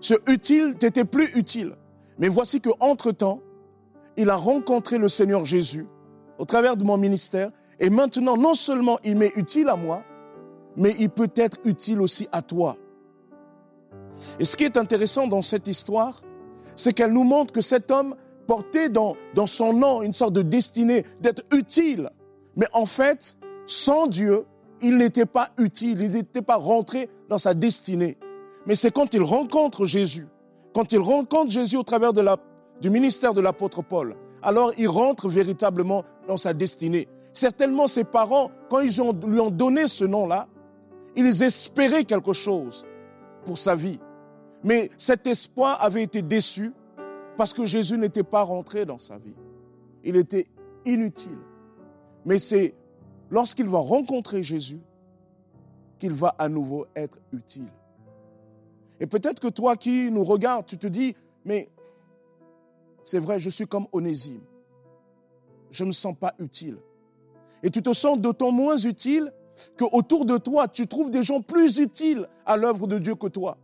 ce 0.00 0.14
utile 0.30 0.74
t'était 0.78 1.04
plus 1.04 1.30
utile. 1.36 1.76
Mais 2.18 2.28
voici 2.28 2.60
que 2.60 2.70
entre-temps, 2.80 3.40
il 4.16 4.28
a 4.28 4.36
rencontré 4.36 4.98
le 4.98 5.08
Seigneur 5.08 5.44
Jésus 5.44 5.86
au 6.38 6.44
travers 6.44 6.76
de 6.76 6.84
mon 6.84 6.98
ministère. 6.98 7.50
Et 7.82 7.90
maintenant, 7.90 8.36
non 8.36 8.54
seulement 8.54 8.98
il 9.04 9.16
m'est 9.16 9.32
utile 9.34 9.68
à 9.68 9.74
moi, 9.74 10.04
mais 10.76 10.94
il 11.00 11.10
peut 11.10 11.32
être 11.34 11.58
utile 11.64 12.00
aussi 12.00 12.28
à 12.30 12.40
toi. 12.40 12.76
Et 14.38 14.44
ce 14.44 14.56
qui 14.56 14.62
est 14.64 14.76
intéressant 14.76 15.26
dans 15.26 15.42
cette 15.42 15.66
histoire, 15.66 16.22
c'est 16.76 16.92
qu'elle 16.92 17.12
nous 17.12 17.24
montre 17.24 17.52
que 17.52 17.60
cet 17.60 17.90
homme 17.90 18.14
portait 18.46 18.88
dans, 18.88 19.16
son 19.46 19.72
nom 19.72 20.02
une 20.02 20.14
sorte 20.14 20.32
de 20.32 20.42
destinée 20.42 21.04
d'être 21.20 21.42
utile. 21.52 22.10
Mais 22.56 22.66
en 22.72 22.86
fait, 22.86 23.36
Sans 23.66 24.08
Dieu, 24.08 24.44
il 24.80 24.98
n'était 24.98 25.26
pas 25.26 25.50
utile, 25.56 26.02
il 26.02 26.10
n'était 26.10 26.42
pas 26.42 26.56
rentré 26.56 27.08
dans 27.28 27.38
sa 27.38 27.54
destinée. 27.54 28.18
Mais 28.66 28.74
c'est 28.74 28.90
quand 28.90 29.14
il 29.14 29.22
rencontre 29.22 29.86
Jésus, 29.86 30.26
quand 30.74 30.92
il 30.92 30.98
rencontre 30.98 31.50
Jésus 31.50 31.76
au 31.76 31.84
travers 31.84 32.12
du 32.12 32.90
ministère 32.90 33.34
de 33.34 33.40
l'apôtre 33.40 33.82
Paul, 33.82 34.16
alors 34.42 34.72
il 34.78 34.88
rentre 34.88 35.28
véritablement 35.28 36.04
dans 36.26 36.36
sa 36.36 36.52
destinée. 36.52 37.08
Certainement 37.32 37.88
ses 37.88 38.04
parents, 38.04 38.50
quand 38.68 38.80
ils 38.80 38.94
lui 39.26 39.40
ont 39.40 39.50
donné 39.50 39.86
ce 39.86 40.04
nom-là, 40.04 40.48
ils 41.16 41.42
espéraient 41.42 42.04
quelque 42.04 42.32
chose 42.32 42.86
pour 43.44 43.58
sa 43.58 43.74
vie. 43.74 43.98
Mais 44.64 44.90
cet 44.96 45.26
espoir 45.26 45.82
avait 45.82 46.02
été 46.02 46.22
déçu 46.22 46.72
parce 47.36 47.52
que 47.52 47.66
Jésus 47.66 47.98
n'était 47.98 48.22
pas 48.22 48.42
rentré 48.42 48.84
dans 48.84 48.98
sa 48.98 49.18
vie. 49.18 49.34
Il 50.04 50.16
était 50.16 50.46
inutile. 50.84 51.38
Mais 52.24 52.38
c'est 52.38 52.74
lorsqu'il 53.30 53.66
va 53.66 53.78
rencontrer 53.78 54.42
Jésus 54.42 54.80
qu'il 55.98 56.12
va 56.12 56.34
à 56.38 56.48
nouveau 56.48 56.86
être 56.94 57.18
utile. 57.32 57.72
Et 59.00 59.06
peut-être 59.06 59.40
que 59.40 59.48
toi 59.48 59.76
qui 59.76 60.10
nous 60.10 60.24
regardes, 60.24 60.66
tu 60.66 60.78
te 60.78 60.86
dis, 60.86 61.16
mais 61.44 61.68
c'est 63.02 63.18
vrai, 63.18 63.40
je 63.40 63.50
suis 63.50 63.66
comme 63.66 63.86
Onésime. 63.92 64.42
Je 65.70 65.84
ne 65.84 65.88
me 65.88 65.92
sens 65.92 66.14
pas 66.18 66.34
utile. 66.38 66.78
Et 67.62 67.70
tu 67.70 67.82
te 67.82 67.92
sens 67.92 68.18
d'autant 68.18 68.50
moins 68.50 68.76
utile 68.76 69.32
qu'autour 69.78 70.24
de 70.24 70.38
toi, 70.38 70.68
tu 70.68 70.86
trouves 70.86 71.10
des 71.10 71.22
gens 71.22 71.40
plus 71.40 71.78
utiles 71.78 72.26
à 72.46 72.56
l'œuvre 72.56 72.86
de 72.86 72.98
Dieu 72.98 73.14
que 73.14 73.28
toi. 73.28 73.56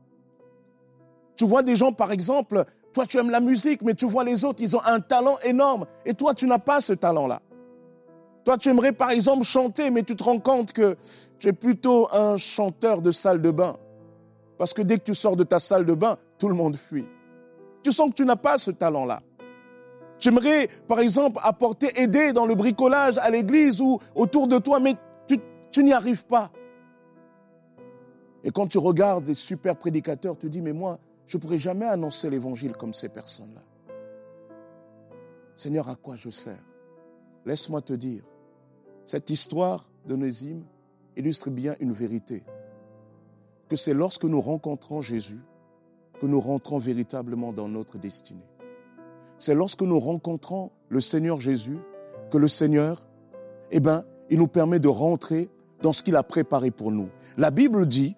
Tu 1.36 1.46
vois 1.46 1.62
des 1.62 1.76
gens, 1.76 1.92
par 1.92 2.12
exemple, 2.12 2.64
toi 2.92 3.06
tu 3.06 3.18
aimes 3.18 3.30
la 3.30 3.40
musique, 3.40 3.82
mais 3.82 3.94
tu 3.94 4.06
vois 4.06 4.24
les 4.24 4.44
autres, 4.44 4.62
ils 4.62 4.76
ont 4.76 4.84
un 4.84 5.00
talent 5.00 5.38
énorme, 5.44 5.86
et 6.04 6.14
toi 6.14 6.34
tu 6.34 6.46
n'as 6.46 6.58
pas 6.58 6.80
ce 6.80 6.92
talent-là. 6.92 7.40
Toi 8.44 8.56
tu 8.56 8.68
aimerais, 8.68 8.92
par 8.92 9.10
exemple, 9.10 9.44
chanter, 9.44 9.90
mais 9.90 10.02
tu 10.02 10.16
te 10.16 10.24
rends 10.24 10.38
compte 10.38 10.72
que 10.72 10.96
tu 11.38 11.48
es 11.48 11.52
plutôt 11.52 12.08
un 12.12 12.36
chanteur 12.36 13.02
de 13.02 13.12
salle 13.12 13.42
de 13.42 13.50
bain. 13.50 13.76
Parce 14.58 14.74
que 14.74 14.82
dès 14.82 14.98
que 14.98 15.04
tu 15.04 15.14
sors 15.14 15.36
de 15.36 15.44
ta 15.44 15.60
salle 15.60 15.86
de 15.86 15.94
bain, 15.94 16.18
tout 16.38 16.48
le 16.48 16.54
monde 16.54 16.76
fuit. 16.76 17.06
Tu 17.82 17.92
sens 17.92 18.10
que 18.10 18.14
tu 18.14 18.24
n'as 18.24 18.36
pas 18.36 18.58
ce 18.58 18.70
talent-là. 18.70 19.22
Tu 20.18 20.28
aimerais, 20.28 20.68
par 20.88 21.00
exemple, 21.00 21.38
apporter, 21.42 22.00
aider 22.00 22.32
dans 22.32 22.46
le 22.46 22.54
bricolage 22.54 23.18
à 23.18 23.30
l'église 23.30 23.80
ou 23.80 24.00
autour 24.14 24.48
de 24.48 24.58
toi, 24.58 24.80
mais 24.80 24.94
tu, 25.70 25.84
n'y 25.84 25.92
arrives 25.92 26.26
pas. 26.26 26.50
Et 28.42 28.50
quand 28.50 28.66
tu 28.66 28.78
regardes 28.78 29.24
des 29.24 29.34
super 29.34 29.76
prédicateurs, 29.76 30.36
tu 30.36 30.50
dis, 30.50 30.60
mais 30.60 30.72
moi, 30.72 30.98
je 31.26 31.36
ne 31.36 31.42
pourrais 31.42 31.58
jamais 31.58 31.84
annoncer 31.84 32.30
l'évangile 32.30 32.72
comme 32.72 32.94
ces 32.94 33.08
personnes-là. 33.08 33.60
Seigneur, 35.56 35.88
à 35.88 35.94
quoi 35.94 36.16
je 36.16 36.30
sers? 36.30 36.64
Laisse-moi 37.44 37.82
te 37.82 37.92
dire, 37.92 38.24
cette 39.04 39.30
histoire 39.30 39.88
de 40.06 40.16
Nésime 40.16 40.64
illustre 41.16 41.50
bien 41.50 41.76
une 41.80 41.92
vérité, 41.92 42.42
que 43.68 43.76
c'est 43.76 43.94
lorsque 43.94 44.24
nous 44.24 44.40
rencontrons 44.40 45.00
Jésus 45.02 45.40
que 46.20 46.26
nous 46.26 46.40
rentrons 46.40 46.78
véritablement 46.78 47.52
dans 47.52 47.68
notre 47.68 47.98
destinée 47.98 48.46
c'est 49.38 49.54
lorsque 49.54 49.82
nous 49.82 49.98
rencontrons 49.98 50.70
le 50.88 51.00
Seigneur 51.00 51.40
Jésus 51.40 51.78
que 52.30 52.38
le 52.38 52.48
Seigneur, 52.48 53.08
eh 53.70 53.80
ben, 53.80 54.04
il 54.30 54.38
nous 54.38 54.48
permet 54.48 54.78
de 54.78 54.88
rentrer 54.88 55.48
dans 55.82 55.92
ce 55.92 56.02
qu'il 56.02 56.16
a 56.16 56.22
préparé 56.22 56.70
pour 56.70 56.90
nous. 56.90 57.08
La 57.36 57.50
Bible 57.50 57.86
dit 57.86 58.16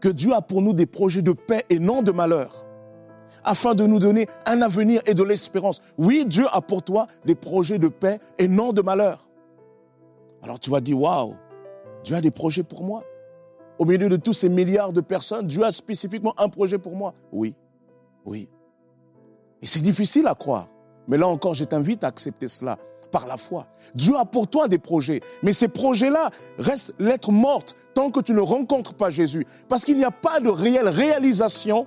que 0.00 0.08
Dieu 0.08 0.32
a 0.34 0.42
pour 0.42 0.62
nous 0.62 0.74
des 0.74 0.86
projets 0.86 1.22
de 1.22 1.32
paix 1.32 1.64
et 1.70 1.78
non 1.78 2.02
de 2.02 2.12
malheur, 2.12 2.66
afin 3.44 3.74
de 3.74 3.86
nous 3.86 3.98
donner 3.98 4.28
un 4.46 4.60
avenir 4.62 5.00
et 5.06 5.14
de 5.14 5.22
l'espérance. 5.22 5.80
Oui, 5.96 6.24
Dieu 6.26 6.46
a 6.52 6.60
pour 6.60 6.82
toi 6.82 7.06
des 7.24 7.34
projets 7.34 7.78
de 7.78 7.88
paix 7.88 8.20
et 8.38 8.48
non 8.48 8.72
de 8.72 8.82
malheur. 8.82 9.28
Alors 10.42 10.60
tu 10.60 10.70
vas 10.70 10.80
dire, 10.80 11.00
waouh, 11.00 11.34
Dieu 12.04 12.16
a 12.16 12.20
des 12.20 12.30
projets 12.30 12.62
pour 12.62 12.84
moi. 12.84 13.04
Au 13.78 13.84
milieu 13.84 14.08
de 14.08 14.16
tous 14.16 14.32
ces 14.32 14.48
milliards 14.48 14.92
de 14.92 15.00
personnes, 15.00 15.46
Dieu 15.46 15.62
a 15.64 15.70
spécifiquement 15.70 16.34
un 16.38 16.48
projet 16.48 16.78
pour 16.78 16.96
moi. 16.96 17.14
Oui, 17.32 17.54
oui. 18.24 18.48
Et 19.62 19.66
c'est 19.66 19.80
difficile 19.80 20.26
à 20.26 20.34
croire. 20.34 20.68
Mais 21.06 21.16
là 21.16 21.26
encore, 21.26 21.54
je 21.54 21.64
t'invite 21.64 22.04
à 22.04 22.08
accepter 22.08 22.48
cela 22.48 22.78
par 23.10 23.26
la 23.26 23.36
foi. 23.36 23.66
Dieu 23.94 24.16
a 24.16 24.24
pour 24.24 24.48
toi 24.48 24.68
des 24.68 24.78
projets, 24.78 25.20
mais 25.42 25.52
ces 25.52 25.68
projets-là 25.68 26.30
restent 26.58 26.92
lettres 26.98 27.32
mortes 27.32 27.74
tant 27.94 28.10
que 28.10 28.20
tu 28.20 28.32
ne 28.32 28.40
rencontres 28.40 28.94
pas 28.94 29.10
Jésus. 29.10 29.46
Parce 29.68 29.84
qu'il 29.84 29.96
n'y 29.96 30.04
a 30.04 30.10
pas 30.10 30.40
de 30.40 30.50
réelle 30.50 30.88
réalisation 30.88 31.86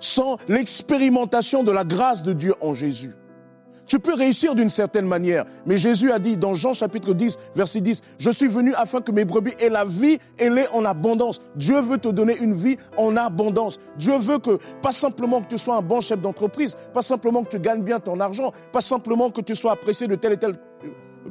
sans 0.00 0.36
l'expérimentation 0.48 1.62
de 1.62 1.72
la 1.72 1.84
grâce 1.84 2.22
de 2.22 2.32
Dieu 2.32 2.54
en 2.60 2.74
Jésus. 2.74 3.14
Tu 3.88 3.98
peux 3.98 4.14
réussir 4.14 4.54
d'une 4.54 4.68
certaine 4.68 5.06
manière. 5.06 5.46
Mais 5.66 5.78
Jésus 5.78 6.12
a 6.12 6.18
dit 6.18 6.36
dans 6.36 6.54
Jean 6.54 6.74
chapitre 6.74 7.14
10, 7.14 7.38
verset 7.56 7.80
10, 7.80 8.02
Je 8.18 8.30
suis 8.30 8.46
venu 8.46 8.74
afin 8.74 9.00
que 9.00 9.10
mes 9.10 9.24
brebis 9.24 9.54
aient 9.58 9.70
la 9.70 9.86
vie 9.86 10.18
et 10.38 10.50
l'aient 10.50 10.68
en 10.74 10.84
abondance. 10.84 11.40
Dieu 11.56 11.80
veut 11.80 11.98
te 11.98 12.08
donner 12.08 12.36
une 12.36 12.54
vie 12.54 12.76
en 12.98 13.16
abondance. 13.16 13.78
Dieu 13.96 14.18
veut 14.18 14.38
que, 14.38 14.58
pas 14.82 14.92
simplement 14.92 15.40
que 15.40 15.48
tu 15.48 15.58
sois 15.58 15.76
un 15.76 15.82
bon 15.82 16.02
chef 16.02 16.20
d'entreprise, 16.20 16.76
pas 16.92 17.02
simplement 17.02 17.42
que 17.42 17.48
tu 17.48 17.60
gagnes 17.60 17.82
bien 17.82 17.98
ton 17.98 18.20
argent, 18.20 18.52
pas 18.72 18.82
simplement 18.82 19.30
que 19.30 19.40
tu 19.40 19.56
sois 19.56 19.72
apprécié 19.72 20.06
de 20.06 20.16
telle 20.16 20.34
et 20.34 20.36
telle 20.36 20.58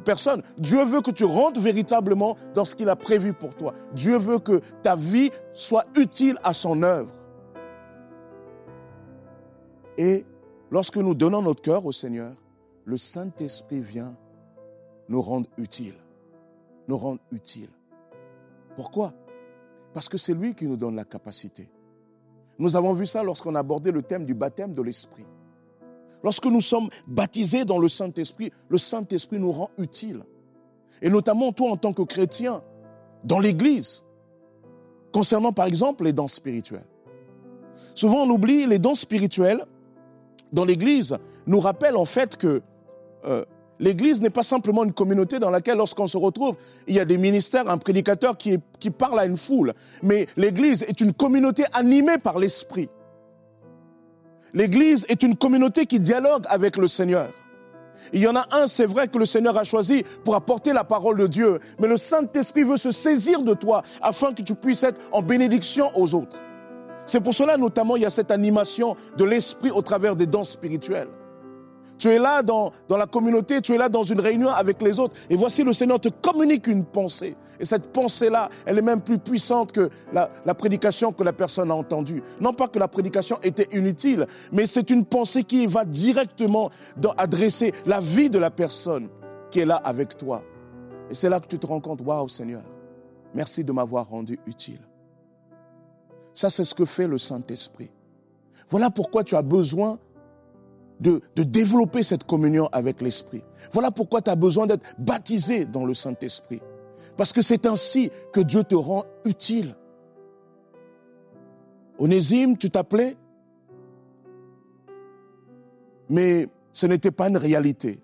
personne. 0.04 0.42
Dieu 0.58 0.84
veut 0.84 1.00
que 1.00 1.12
tu 1.12 1.24
rentres 1.24 1.60
véritablement 1.60 2.36
dans 2.54 2.64
ce 2.64 2.74
qu'il 2.74 2.88
a 2.88 2.96
prévu 2.96 3.34
pour 3.34 3.54
toi. 3.54 3.72
Dieu 3.92 4.18
veut 4.18 4.40
que 4.40 4.60
ta 4.82 4.96
vie 4.96 5.30
soit 5.52 5.86
utile 5.96 6.36
à 6.42 6.52
son 6.52 6.82
œuvre. 6.82 7.12
Et 9.96 10.24
lorsque 10.70 10.96
nous 10.96 11.14
donnons 11.14 11.42
notre 11.42 11.62
cœur 11.62 11.86
au 11.86 11.92
Seigneur, 11.92 12.32
le 12.88 12.96
Saint-Esprit 12.96 13.82
vient 13.82 14.16
nous 15.10 15.20
rendre 15.20 15.46
utiles. 15.58 15.98
Nous 16.88 16.96
rendre 16.96 17.20
utiles. 17.30 17.68
Pourquoi? 18.76 19.12
Parce 19.92 20.08
que 20.08 20.16
c'est 20.16 20.32
lui 20.32 20.54
qui 20.54 20.64
nous 20.64 20.78
donne 20.78 20.96
la 20.96 21.04
capacité. 21.04 21.68
Nous 22.58 22.76
avons 22.76 22.94
vu 22.94 23.04
ça 23.04 23.22
lorsqu'on 23.22 23.54
a 23.56 23.58
abordé 23.58 23.92
le 23.92 24.00
thème 24.00 24.24
du 24.24 24.32
baptême 24.32 24.72
de 24.72 24.80
l'Esprit. 24.80 25.26
Lorsque 26.24 26.46
nous 26.46 26.62
sommes 26.62 26.88
baptisés 27.06 27.66
dans 27.66 27.78
le 27.78 27.90
Saint-Esprit, 27.90 28.52
le 28.70 28.78
Saint-Esprit 28.78 29.38
nous 29.38 29.52
rend 29.52 29.68
utiles. 29.76 30.24
Et 31.02 31.10
notamment 31.10 31.52
toi 31.52 31.72
en 31.72 31.76
tant 31.76 31.92
que 31.92 32.02
chrétien, 32.02 32.62
dans 33.22 33.38
l'Église, 33.38 34.02
concernant 35.12 35.52
par 35.52 35.66
exemple 35.66 36.04
les 36.04 36.14
dons 36.14 36.26
spirituels. 36.26 36.86
Souvent 37.94 38.22
on 38.22 38.30
oublie 38.30 38.64
les 38.64 38.78
dons 38.78 38.94
spirituels 38.94 39.66
dans 40.54 40.64
l'Église, 40.64 41.18
nous 41.46 41.60
rappellent 41.60 41.98
en 41.98 42.06
fait 42.06 42.38
que 42.38 42.62
euh, 43.24 43.44
l'Église 43.78 44.20
n'est 44.20 44.30
pas 44.30 44.42
simplement 44.42 44.84
une 44.84 44.92
communauté 44.92 45.38
dans 45.38 45.50
laquelle, 45.50 45.78
lorsqu'on 45.78 46.06
se 46.06 46.16
retrouve, 46.16 46.56
il 46.86 46.94
y 46.94 47.00
a 47.00 47.04
des 47.04 47.18
ministères, 47.18 47.68
un 47.68 47.78
prédicateur 47.78 48.36
qui, 48.36 48.58
qui 48.80 48.90
parle 48.90 49.18
à 49.18 49.26
une 49.26 49.36
foule. 49.36 49.74
Mais 50.02 50.26
l'Église 50.36 50.82
est 50.84 51.00
une 51.00 51.12
communauté 51.12 51.64
animée 51.72 52.18
par 52.18 52.38
l'Esprit. 52.38 52.88
L'Église 54.54 55.04
est 55.08 55.22
une 55.22 55.36
communauté 55.36 55.86
qui 55.86 56.00
dialogue 56.00 56.44
avec 56.48 56.76
le 56.76 56.88
Seigneur. 56.88 57.30
Il 58.12 58.20
y 58.20 58.28
en 58.28 58.36
a 58.36 58.46
un, 58.52 58.66
c'est 58.66 58.86
vrai, 58.86 59.08
que 59.08 59.18
le 59.18 59.26
Seigneur 59.26 59.56
a 59.58 59.64
choisi 59.64 60.04
pour 60.24 60.34
apporter 60.34 60.72
la 60.72 60.84
parole 60.84 61.18
de 61.18 61.26
Dieu. 61.26 61.58
Mais 61.78 61.88
le 61.88 61.96
Saint-Esprit 61.96 62.62
veut 62.62 62.76
se 62.76 62.92
saisir 62.92 63.42
de 63.42 63.54
toi 63.54 63.82
afin 64.00 64.32
que 64.32 64.42
tu 64.42 64.54
puisses 64.54 64.82
être 64.82 64.98
en 65.12 65.22
bénédiction 65.22 65.90
aux 65.94 66.14
autres. 66.14 66.42
C'est 67.06 67.20
pour 67.20 67.34
cela, 67.34 67.56
notamment, 67.56 67.96
il 67.96 68.02
y 68.02 68.06
a 68.06 68.10
cette 68.10 68.30
animation 68.30 68.96
de 69.16 69.24
l'Esprit 69.24 69.70
au 69.70 69.82
travers 69.82 70.14
des 70.14 70.26
dons 70.26 70.44
spirituels. 70.44 71.08
Tu 71.98 72.08
es 72.08 72.18
là 72.18 72.42
dans, 72.42 72.72
dans 72.88 72.96
la 72.96 73.06
communauté, 73.06 73.60
tu 73.60 73.74
es 73.74 73.78
là 73.78 73.88
dans 73.88 74.04
une 74.04 74.20
réunion 74.20 74.48
avec 74.48 74.80
les 74.82 74.98
autres. 75.00 75.14
Et 75.28 75.36
voici 75.36 75.64
le 75.64 75.72
Seigneur 75.72 76.00
te 76.00 76.08
communique 76.08 76.66
une 76.66 76.84
pensée. 76.84 77.36
Et 77.60 77.64
cette 77.64 77.92
pensée-là, 77.92 78.50
elle 78.66 78.78
est 78.78 78.82
même 78.82 79.00
plus 79.00 79.18
puissante 79.18 79.72
que 79.72 79.90
la, 80.12 80.54
prédication 80.54 81.12
que 81.12 81.24
la 81.24 81.32
personne 81.32 81.70
a 81.70 81.74
entendue. 81.74 82.22
Non 82.40 82.52
pas 82.52 82.68
que 82.68 82.78
la 82.78 82.88
prédication 82.88 83.38
était 83.42 83.68
inutile, 83.76 84.26
mais 84.52 84.66
c'est 84.66 84.90
une 84.90 85.04
pensée 85.04 85.44
qui 85.44 85.66
va 85.66 85.84
directement 85.84 86.70
adresser 87.16 87.72
la 87.86 88.00
vie 88.00 88.30
de 88.30 88.38
la 88.38 88.50
personne 88.50 89.08
qui 89.50 89.60
est 89.60 89.66
là 89.66 89.76
avec 89.76 90.16
toi. 90.16 90.42
Et 91.10 91.14
c'est 91.14 91.28
là 91.28 91.40
que 91.40 91.46
tu 91.46 91.58
te 91.58 91.66
rends 91.66 91.80
compte, 91.80 92.00
waouh 92.02 92.28
Seigneur, 92.28 92.62
merci 93.34 93.64
de 93.64 93.72
m'avoir 93.72 94.08
rendu 94.08 94.38
utile. 94.46 94.80
Ça, 96.34 96.50
c'est 96.50 96.64
ce 96.64 96.74
que 96.74 96.84
fait 96.84 97.08
le 97.08 97.18
Saint-Esprit. 97.18 97.90
Voilà 98.70 98.90
pourquoi 98.90 99.24
tu 99.24 99.34
as 99.34 99.42
besoin 99.42 99.98
de, 101.00 101.20
développer 101.36 102.02
cette 102.02 102.24
communion 102.24 102.68
avec 102.72 103.00
l'Esprit. 103.00 103.42
Voilà 103.72 103.90
pourquoi 103.90 104.22
tu 104.22 104.30
as 104.30 104.36
besoin 104.36 104.66
d'être 104.66 104.84
baptisé 104.98 105.64
dans 105.64 105.84
le 105.84 105.94
Saint-Esprit. 105.94 106.60
Parce 107.16 107.32
que 107.32 107.42
c'est 107.42 107.66
ainsi 107.66 108.10
que 108.32 108.40
Dieu 108.40 108.64
te 108.64 108.74
rend 108.74 109.04
utile. 109.24 109.74
Onésime, 111.98 112.56
tu 112.56 112.70
t'appelais, 112.70 113.16
mais 116.08 116.48
ce 116.72 116.86
n'était 116.86 117.10
pas 117.10 117.28
une 117.28 117.36
réalité. 117.36 118.00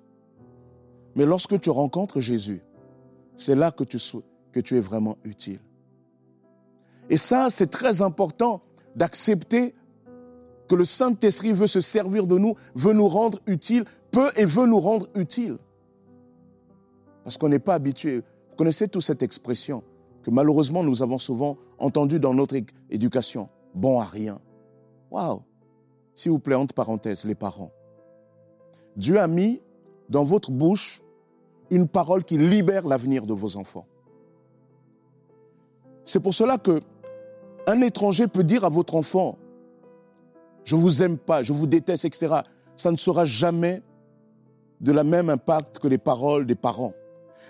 Mais 1.14 1.26
lorsque 1.26 1.60
tu 1.60 1.70
rencontres 1.70 2.20
Jésus, 2.20 2.62
c'est 3.36 3.54
là 3.54 3.70
que 3.70 3.84
tu, 3.84 3.98
que 4.52 4.60
tu 4.60 4.76
es 4.76 4.80
vraiment 4.80 5.16
utile. 5.24 5.60
Et 7.08 7.16
ça, 7.16 7.48
c'est 7.50 7.68
très 7.68 8.02
important 8.02 8.62
d'accepter 8.96 9.74
que 10.68 10.74
le 10.74 10.84
Saint-Esprit 10.84 11.52
veut 11.52 11.66
se 11.66 11.80
servir 11.80 12.26
de 12.26 12.38
nous, 12.38 12.54
veut 12.74 12.92
nous 12.92 13.08
rendre 13.08 13.38
utiles, 13.46 13.84
peut 14.10 14.30
et 14.36 14.44
veut 14.44 14.66
nous 14.66 14.80
rendre 14.80 15.08
utiles. 15.14 15.58
Parce 17.22 17.38
qu'on 17.38 17.48
n'est 17.48 17.58
pas 17.58 17.74
habitué. 17.74 18.18
Vous 18.50 18.56
connaissez 18.56 18.88
toute 18.88 19.02
cette 19.02 19.22
expression 19.22 19.82
que 20.22 20.30
malheureusement 20.30 20.82
nous 20.82 21.02
avons 21.02 21.18
souvent 21.18 21.58
entendue 21.78 22.20
dans 22.20 22.34
notre 22.34 22.56
éducation. 22.90 23.48
Bon 23.74 24.00
à 24.00 24.04
rien. 24.04 24.40
Waouh 25.10 25.42
S'il 26.14 26.32
vous 26.32 26.38
plaît, 26.38 26.54
entre 26.54 26.74
parenthèses, 26.74 27.24
les 27.24 27.34
parents. 27.34 27.72
Dieu 28.96 29.20
a 29.20 29.26
mis 29.26 29.60
dans 30.08 30.24
votre 30.24 30.50
bouche 30.50 31.02
une 31.70 31.88
parole 31.88 32.24
qui 32.24 32.38
libère 32.38 32.86
l'avenir 32.86 33.26
de 33.26 33.32
vos 33.32 33.56
enfants. 33.56 33.86
C'est 36.04 36.20
pour 36.20 36.34
cela 36.34 36.58
que 36.58 36.80
un 37.66 37.80
étranger 37.80 38.28
peut 38.28 38.44
dire 38.44 38.64
à 38.64 38.68
votre 38.68 38.94
enfant 38.94 39.38
Je 40.64 40.76
vous 40.76 41.02
aime 41.02 41.18
pas, 41.18 41.42
je 41.42 41.52
vous 41.52 41.66
déteste, 41.66 42.04
etc. 42.04 42.36
Ça 42.76 42.90
ne 42.90 42.96
sera 42.96 43.24
jamais 43.24 43.82
de 44.80 44.92
la 44.92 45.04
même 45.04 45.30
impact 45.30 45.78
que 45.78 45.88
les 45.88 45.98
paroles 45.98 46.46
des 46.46 46.54
parents. 46.54 46.92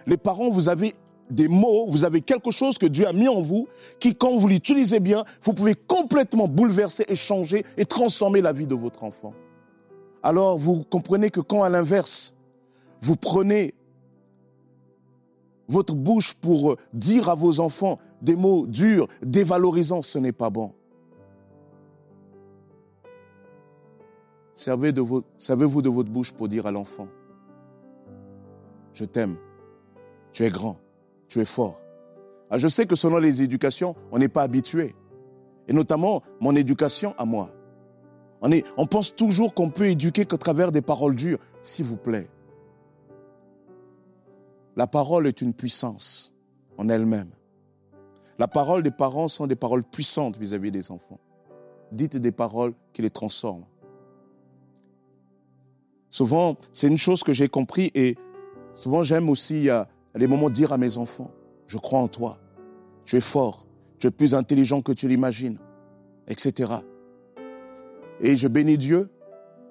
Les 0.06 0.16
parents, 0.16 0.50
vous 0.50 0.68
avez 0.68 0.94
des 1.30 1.48
mots, 1.48 1.86
vous 1.88 2.04
avez 2.04 2.20
quelque 2.20 2.50
chose 2.50 2.76
que 2.76 2.86
Dieu 2.86 3.06
a 3.06 3.12
mis 3.12 3.28
en 3.28 3.40
vous 3.40 3.66
qui, 3.98 4.14
quand 4.14 4.36
vous 4.36 4.48
l'utilisez 4.48 5.00
bien, 5.00 5.24
vous 5.42 5.54
pouvez 5.54 5.74
complètement 5.74 6.48
bouleverser 6.48 7.04
et 7.08 7.16
changer 7.16 7.64
et 7.76 7.86
transformer 7.86 8.40
la 8.40 8.52
vie 8.52 8.66
de 8.66 8.74
votre 8.74 9.04
enfant. 9.04 9.32
Alors, 10.22 10.58
vous 10.58 10.84
comprenez 10.84 11.30
que 11.30 11.40
quand, 11.40 11.62
à 11.62 11.68
l'inverse, 11.68 12.34
vous 13.00 13.16
prenez 13.16 13.74
votre 15.68 15.94
bouche 15.94 16.34
pour 16.34 16.76
dire 16.92 17.28
à 17.28 17.34
vos 17.34 17.60
enfants 17.60 17.98
des 18.20 18.36
mots 18.36 18.66
durs, 18.66 19.08
dévalorisants, 19.22 20.02
ce 20.02 20.18
n'est 20.18 20.32
pas 20.32 20.50
bon. 20.50 20.72
Servez-vous 24.54 25.82
de 25.82 25.88
votre 25.88 26.10
bouche 26.10 26.32
pour 26.32 26.48
dire 26.48 26.66
à 26.66 26.70
l'enfant, 26.70 27.08
je 28.92 29.04
t'aime, 29.04 29.36
tu 30.32 30.44
es 30.44 30.50
grand, 30.50 30.78
tu 31.28 31.40
es 31.40 31.44
fort. 31.44 31.80
Ah, 32.50 32.58
je 32.58 32.68
sais 32.68 32.86
que 32.86 32.94
selon 32.94 33.18
les 33.18 33.42
éducations, 33.42 33.96
on 34.12 34.18
n'est 34.18 34.28
pas 34.28 34.42
habitué. 34.42 34.94
Et 35.66 35.72
notamment 35.72 36.22
mon 36.40 36.54
éducation 36.54 37.14
à 37.18 37.24
moi. 37.24 37.50
On, 38.42 38.52
est, 38.52 38.64
on 38.76 38.86
pense 38.86 39.16
toujours 39.16 39.54
qu'on 39.54 39.70
peut 39.70 39.86
éduquer 39.86 40.26
qu'à 40.26 40.36
travers 40.36 40.70
des 40.70 40.82
paroles 40.82 41.16
dures. 41.16 41.38
S'il 41.62 41.86
vous 41.86 41.96
plaît. 41.96 42.28
La 44.76 44.86
parole 44.86 45.26
est 45.26 45.40
une 45.40 45.54
puissance 45.54 46.32
en 46.76 46.88
elle-même. 46.88 47.30
La 48.38 48.48
parole 48.48 48.82
des 48.82 48.90
parents 48.90 49.28
sont 49.28 49.46
des 49.46 49.56
paroles 49.56 49.84
puissantes 49.84 50.36
vis-à-vis 50.36 50.70
des 50.70 50.90
enfants. 50.90 51.20
Dites 51.92 52.16
des 52.16 52.32
paroles 52.32 52.74
qui 52.92 53.02
les 53.02 53.10
transforment. 53.10 53.64
Souvent, 56.14 56.56
c'est 56.72 56.86
une 56.86 56.96
chose 56.96 57.24
que 57.24 57.32
j'ai 57.32 57.48
compris 57.48 57.90
et 57.92 58.16
souvent 58.76 59.02
j'aime 59.02 59.28
aussi 59.28 59.68
à 59.68 59.88
des 60.14 60.28
moments 60.28 60.48
dire 60.48 60.72
à 60.72 60.78
mes 60.78 60.96
enfants, 60.96 61.32
je 61.66 61.76
crois 61.76 61.98
en 61.98 62.06
toi, 62.06 62.38
tu 63.04 63.16
es 63.16 63.20
fort, 63.20 63.66
tu 63.98 64.06
es 64.06 64.12
plus 64.12 64.32
intelligent 64.32 64.80
que 64.80 64.92
tu 64.92 65.08
l'imagines, 65.08 65.58
etc. 66.28 66.72
Et 68.20 68.36
je 68.36 68.46
bénis 68.46 68.78
Dieu 68.78 69.10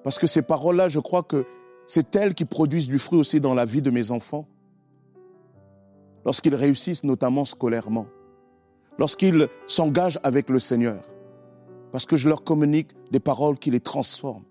parce 0.02 0.18
que 0.18 0.26
ces 0.26 0.42
paroles-là, 0.42 0.90
je 0.90 0.98
crois 1.00 1.22
que 1.22 1.46
c'est 1.86 2.14
elles 2.14 2.34
qui 2.34 2.44
produisent 2.44 2.88
du 2.88 2.98
fruit 2.98 3.18
aussi 3.18 3.40
dans 3.40 3.54
la 3.54 3.64
vie 3.64 3.80
de 3.80 3.90
mes 3.90 4.10
enfants. 4.10 4.46
Lorsqu'ils 6.26 6.54
réussissent 6.54 7.04
notamment 7.04 7.46
scolairement, 7.46 8.06
lorsqu'ils 8.98 9.48
s'engagent 9.66 10.20
avec 10.22 10.50
le 10.50 10.58
Seigneur, 10.58 11.06
parce 11.90 12.04
que 12.04 12.16
je 12.16 12.28
leur 12.28 12.44
communique 12.44 12.90
des 13.10 13.20
paroles 13.20 13.58
qui 13.58 13.70
les 13.70 13.80
transforment. 13.80 14.44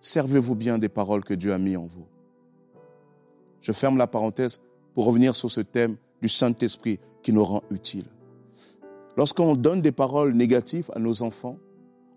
Servez-vous 0.00 0.54
bien 0.54 0.78
des 0.78 0.88
paroles 0.88 1.24
que 1.24 1.34
Dieu 1.34 1.52
a 1.52 1.58
mis 1.58 1.76
en 1.76 1.84
vous. 1.84 2.06
Je 3.60 3.72
ferme 3.72 3.98
la 3.98 4.06
parenthèse 4.06 4.60
pour 4.94 5.04
revenir 5.04 5.34
sur 5.34 5.50
ce 5.50 5.60
thème 5.60 5.96
du 6.22 6.28
Saint-Esprit 6.28 6.98
qui 7.22 7.32
nous 7.32 7.44
rend 7.44 7.62
utiles. 7.70 8.08
Lorsqu'on 9.16 9.54
donne 9.54 9.82
des 9.82 9.92
paroles 9.92 10.32
négatives 10.32 10.90
à 10.94 10.98
nos 10.98 11.22
enfants, 11.22 11.58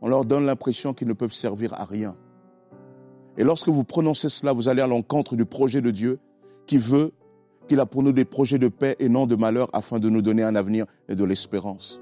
on 0.01 0.07
leur 0.07 0.25
donne 0.25 0.45
l'impression 0.45 0.93
qu'ils 0.93 1.07
ne 1.07 1.13
peuvent 1.13 1.33
servir 1.33 1.73
à 1.73 1.83
rien. 1.83 2.15
Et 3.37 3.43
lorsque 3.43 3.67
vous 3.69 3.83
prononcez 3.83 4.29
cela, 4.29 4.53
vous 4.53 4.69
allez 4.69 4.81
à 4.81 4.87
l'encontre 4.87 5.35
du 5.35 5.45
projet 5.45 5.81
de 5.81 5.91
Dieu 5.91 6.19
qui 6.65 6.77
veut 6.77 7.11
qu'il 7.67 7.79
a 7.79 7.85
pour 7.85 8.03
nous 8.03 8.13
des 8.13 8.25
projets 8.25 8.59
de 8.59 8.67
paix 8.67 8.95
et 8.99 9.09
non 9.09 9.25
de 9.25 9.35
malheur 9.35 9.69
afin 9.73 9.99
de 9.99 10.09
nous 10.09 10.21
donner 10.21 10.43
un 10.43 10.55
avenir 10.55 10.85
et 11.09 11.15
de 11.15 11.23
l'espérance. 11.23 12.01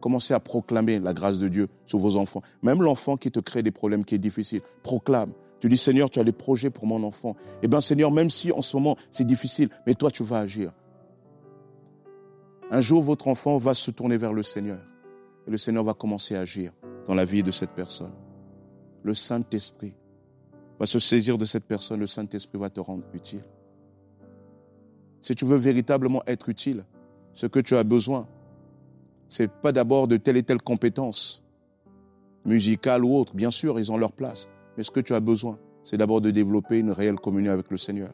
Commencez 0.00 0.34
à 0.34 0.40
proclamer 0.40 1.00
la 1.00 1.12
grâce 1.12 1.38
de 1.38 1.48
Dieu 1.48 1.68
sur 1.86 1.98
vos 1.98 2.16
enfants. 2.16 2.42
Même 2.62 2.82
l'enfant 2.82 3.16
qui 3.16 3.30
te 3.30 3.40
crée 3.40 3.62
des 3.62 3.70
problèmes, 3.70 4.04
qui 4.04 4.14
est 4.14 4.18
difficile, 4.18 4.60
proclame. 4.82 5.32
Tu 5.60 5.68
dis, 5.68 5.76
Seigneur, 5.76 6.08
tu 6.08 6.20
as 6.20 6.24
des 6.24 6.32
projets 6.32 6.70
pour 6.70 6.86
mon 6.86 7.02
enfant. 7.02 7.34
Eh 7.62 7.68
bien, 7.68 7.80
Seigneur, 7.80 8.10
même 8.12 8.30
si 8.30 8.52
en 8.52 8.62
ce 8.62 8.76
moment 8.76 8.96
c'est 9.10 9.26
difficile, 9.26 9.68
mais 9.86 9.94
toi, 9.94 10.10
tu 10.10 10.22
vas 10.22 10.38
agir. 10.38 10.72
Un 12.70 12.80
jour, 12.80 13.02
votre 13.02 13.28
enfant 13.28 13.58
va 13.58 13.74
se 13.74 13.90
tourner 13.90 14.18
vers 14.18 14.32
le 14.32 14.42
Seigneur. 14.42 14.80
Et 15.46 15.50
le 15.50 15.58
Seigneur 15.58 15.84
va 15.84 15.94
commencer 15.94 16.36
à 16.36 16.40
agir 16.40 16.72
dans 17.06 17.14
la 17.14 17.24
vie 17.24 17.42
de 17.42 17.50
cette 17.50 17.70
personne. 17.70 18.12
Le 19.02 19.14
Saint-Esprit 19.14 19.94
va 20.78 20.86
se 20.86 20.98
saisir 20.98 21.38
de 21.38 21.44
cette 21.44 21.64
personne. 21.64 21.98
Le 22.00 22.06
Saint-Esprit 22.06 22.58
va 22.58 22.70
te 22.70 22.78
rendre 22.78 23.04
utile. 23.14 23.42
Si 25.20 25.34
tu 25.34 25.44
veux 25.44 25.56
véritablement 25.56 26.22
être 26.26 26.48
utile, 26.48 26.84
ce 27.32 27.46
que 27.46 27.58
tu 27.58 27.74
as 27.76 27.84
besoin, 27.84 28.28
c'est 29.28 29.50
pas 29.50 29.72
d'abord 29.72 30.08
de 30.08 30.16
telle 30.16 30.36
et 30.36 30.42
telle 30.42 30.62
compétence, 30.62 31.42
musicale 32.44 33.04
ou 33.04 33.16
autre. 33.16 33.34
Bien 33.34 33.50
sûr, 33.50 33.78
ils 33.78 33.92
ont 33.92 33.98
leur 33.98 34.12
place. 34.12 34.48
Mais 34.76 34.82
ce 34.82 34.90
que 34.90 35.00
tu 35.00 35.14
as 35.14 35.20
besoin, 35.20 35.58
c'est 35.84 35.96
d'abord 35.96 36.20
de 36.20 36.30
développer 36.30 36.78
une 36.78 36.92
réelle 36.92 37.16
communion 37.16 37.52
avec 37.52 37.70
le 37.70 37.76
Seigneur. 37.76 38.12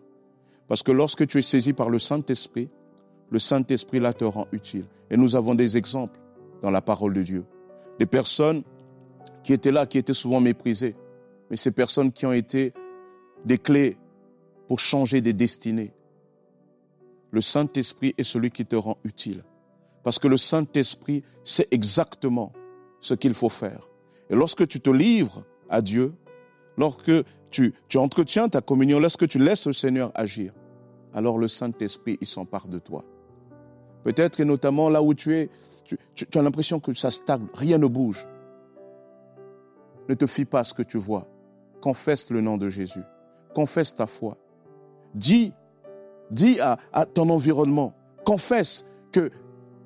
Parce 0.69 0.83
que 0.83 0.93
lorsque 0.93 1.27
tu 1.27 1.39
es 1.39 1.43
saisi 1.43 1.73
par 1.73 1.91
le 1.91 1.99
Saint-Esprit, 1.99 2.69
le 3.31 3.39
Saint-Esprit 3.39 4.01
là 4.01 4.13
te 4.13 4.25
rend 4.25 4.47
utile. 4.53 4.87
Et 5.11 5.17
nous 5.17 5.37
avons 5.37 5.55
des 5.55 5.77
exemples 5.77 6.19
dans 6.63 6.71
la 6.71 6.83
parole 6.83 7.15
de 7.15 7.23
Dieu. 7.23 7.45
Des 7.99 8.07
personnes 8.07 8.63
qui 9.43 9.53
étaient 9.53 9.73
là, 9.73 9.87
qui 9.87 9.99
étaient 9.99 10.15
souvent 10.15 10.41
méprisées. 10.41 10.97
Mais 11.51 11.57
ces 11.57 11.71
personnes 11.71 12.11
qui 12.11 12.27
ont 12.27 12.33
été 12.33 12.73
des 13.45 13.59
clés 13.59 13.97
pour 14.69 14.79
changer 14.79 15.21
des 15.21 15.33
destinées. 15.33 15.93
Le 17.31 17.41
Saint-Esprit 17.41 18.15
est 18.17 18.25
celui 18.25 18.51
qui 18.51 18.65
te 18.65 18.77
rend 18.77 18.97
utile. 19.05 19.45
Parce 20.05 20.19
que 20.19 20.29
le 20.29 20.37
Saint-Esprit 20.37 21.25
sait 21.43 21.67
exactement 21.71 22.53
ce 23.01 23.15
qu'il 23.15 23.35
faut 23.35 23.49
faire. 23.49 23.89
Et 24.31 24.37
lorsque 24.37 24.69
tu 24.69 24.81
te 24.81 24.91
livres 24.91 25.45
à 25.69 25.81
Dieu, 25.81 26.13
lorsque 26.77 27.11
tu, 27.51 27.75
entretiens 27.97 28.49
ta 28.49 28.61
communion, 28.61 29.01
lorsque 29.01 29.27
tu 29.27 29.39
laisses 29.39 29.67
le 29.67 29.73
Seigneur 29.73 30.13
agir, 30.15 30.53
alors 31.15 31.39
le 31.39 31.49
Saint-Esprit, 31.49 32.19
il 32.21 32.27
s'empare 32.27 32.69
de 32.69 32.79
toi. 32.79 33.05
Peut-être 34.03 34.41
et 34.41 34.45
notamment 34.45 34.91
là 34.91 35.03
où 35.03 35.15
tu 35.15 35.35
es, 35.35 35.51
tu, 35.87 35.99
as 36.35 36.43
l'impression 36.43 36.81
que 36.81 36.93
ça 36.93 37.11
stagne, 37.11 37.47
rien 37.55 37.79
ne 37.79 37.87
bouge. 37.87 38.27
Ne 40.11 40.15
te 40.15 40.27
fie 40.27 40.45
pas 40.45 40.61
à 40.61 40.65
ce 40.65 40.75
que 40.75 40.83
tu 40.83 40.99
vois. 40.99 41.27
Confesse 41.81 42.31
le 42.31 42.43
nom 42.43 42.59
de 42.59 42.69
Jésus. 42.69 43.03
Confesse 43.55 43.95
ta 43.95 44.07
foi. 44.07 44.37
Dis, 45.15 45.55
dis 46.31 46.59
à 46.61 47.07
ton 47.07 47.31
environnement, 47.31 47.95
confesse 48.25 48.85
que 49.13 49.31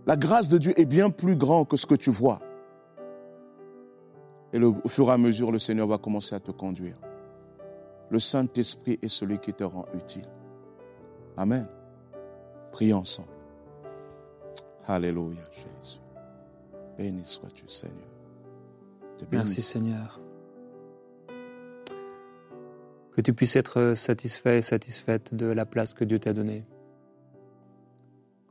la 0.09 0.17
grâce 0.17 0.49
de 0.49 0.57
Dieu 0.57 0.73
est 0.81 0.87
bien 0.87 1.11
plus 1.11 1.37
grande 1.37 1.69
que 1.69 1.77
ce 1.77 1.85
que 1.85 1.95
tu 1.95 2.11
vois. 2.11 2.41
Et 4.55 4.59
au 4.59 4.89
fur 4.89 5.11
et 5.11 5.13
à 5.13 5.19
mesure, 5.19 5.53
le 5.53 5.59
Seigneur 5.59 5.87
va 5.87 5.99
commencer 5.99 6.35
à 6.35 6.41
te 6.41 6.51
conduire. 6.51 6.97
Le 8.09 8.19
Saint-Esprit 8.19 8.99
est 9.03 9.09
celui 9.09 9.39
qui 9.39 9.53
te 9.53 9.65
rend 9.65 9.85
utile. 9.93 10.25
Amen. 11.37 11.69
Prions 12.73 13.01
ensemble. 13.01 13.29
Alléluia, 14.87 15.43
Jésus. 15.53 16.01
Béni 16.97 17.23
sois-tu, 17.27 17.69
Seigneur. 17.69 18.09
Merci. 19.31 19.61
Seigneur. 19.61 20.19
Que 23.13 23.21
tu 23.21 23.35
puisses 23.35 23.57
être 23.57 23.93
satisfait 23.95 24.57
et 24.57 24.63
satisfaite 24.63 25.35
de 25.35 25.47
la 25.47 25.67
place 25.67 25.93
que 25.93 26.05
Dieu 26.05 26.19
t'a 26.19 26.33
donnée. 26.33 26.65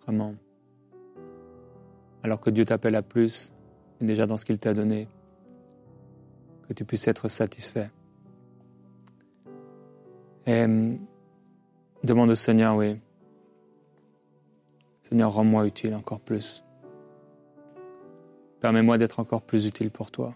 Vraiment. 0.03 0.35
Alors 2.27 2.41
que 2.41 2.49
Dieu 2.49 2.65
t'appelle 2.65 2.95
à 2.97 3.01
plus, 3.01 3.53
et 4.01 4.05
déjà 4.05 4.25
dans 4.25 4.35
ce 4.35 4.43
qu'il 4.43 4.59
t'a 4.59 4.73
donné, 4.73 5.07
que 6.67 6.73
tu 6.73 6.83
puisses 6.83 7.07
être 7.07 7.29
satisfait. 7.29 7.89
Et 10.45 10.65
hum, 10.65 10.99
demande 12.03 12.29
au 12.29 12.35
Seigneur, 12.35 12.75
oui. 12.75 12.99
Seigneur, 15.03 15.31
rends-moi 15.31 15.67
utile 15.67 15.95
encore 15.95 16.19
plus. 16.19 16.65
Permets-moi 18.59 18.97
d'être 18.97 19.21
encore 19.21 19.41
plus 19.41 19.65
utile 19.65 19.89
pour 19.89 20.11
toi. 20.11 20.35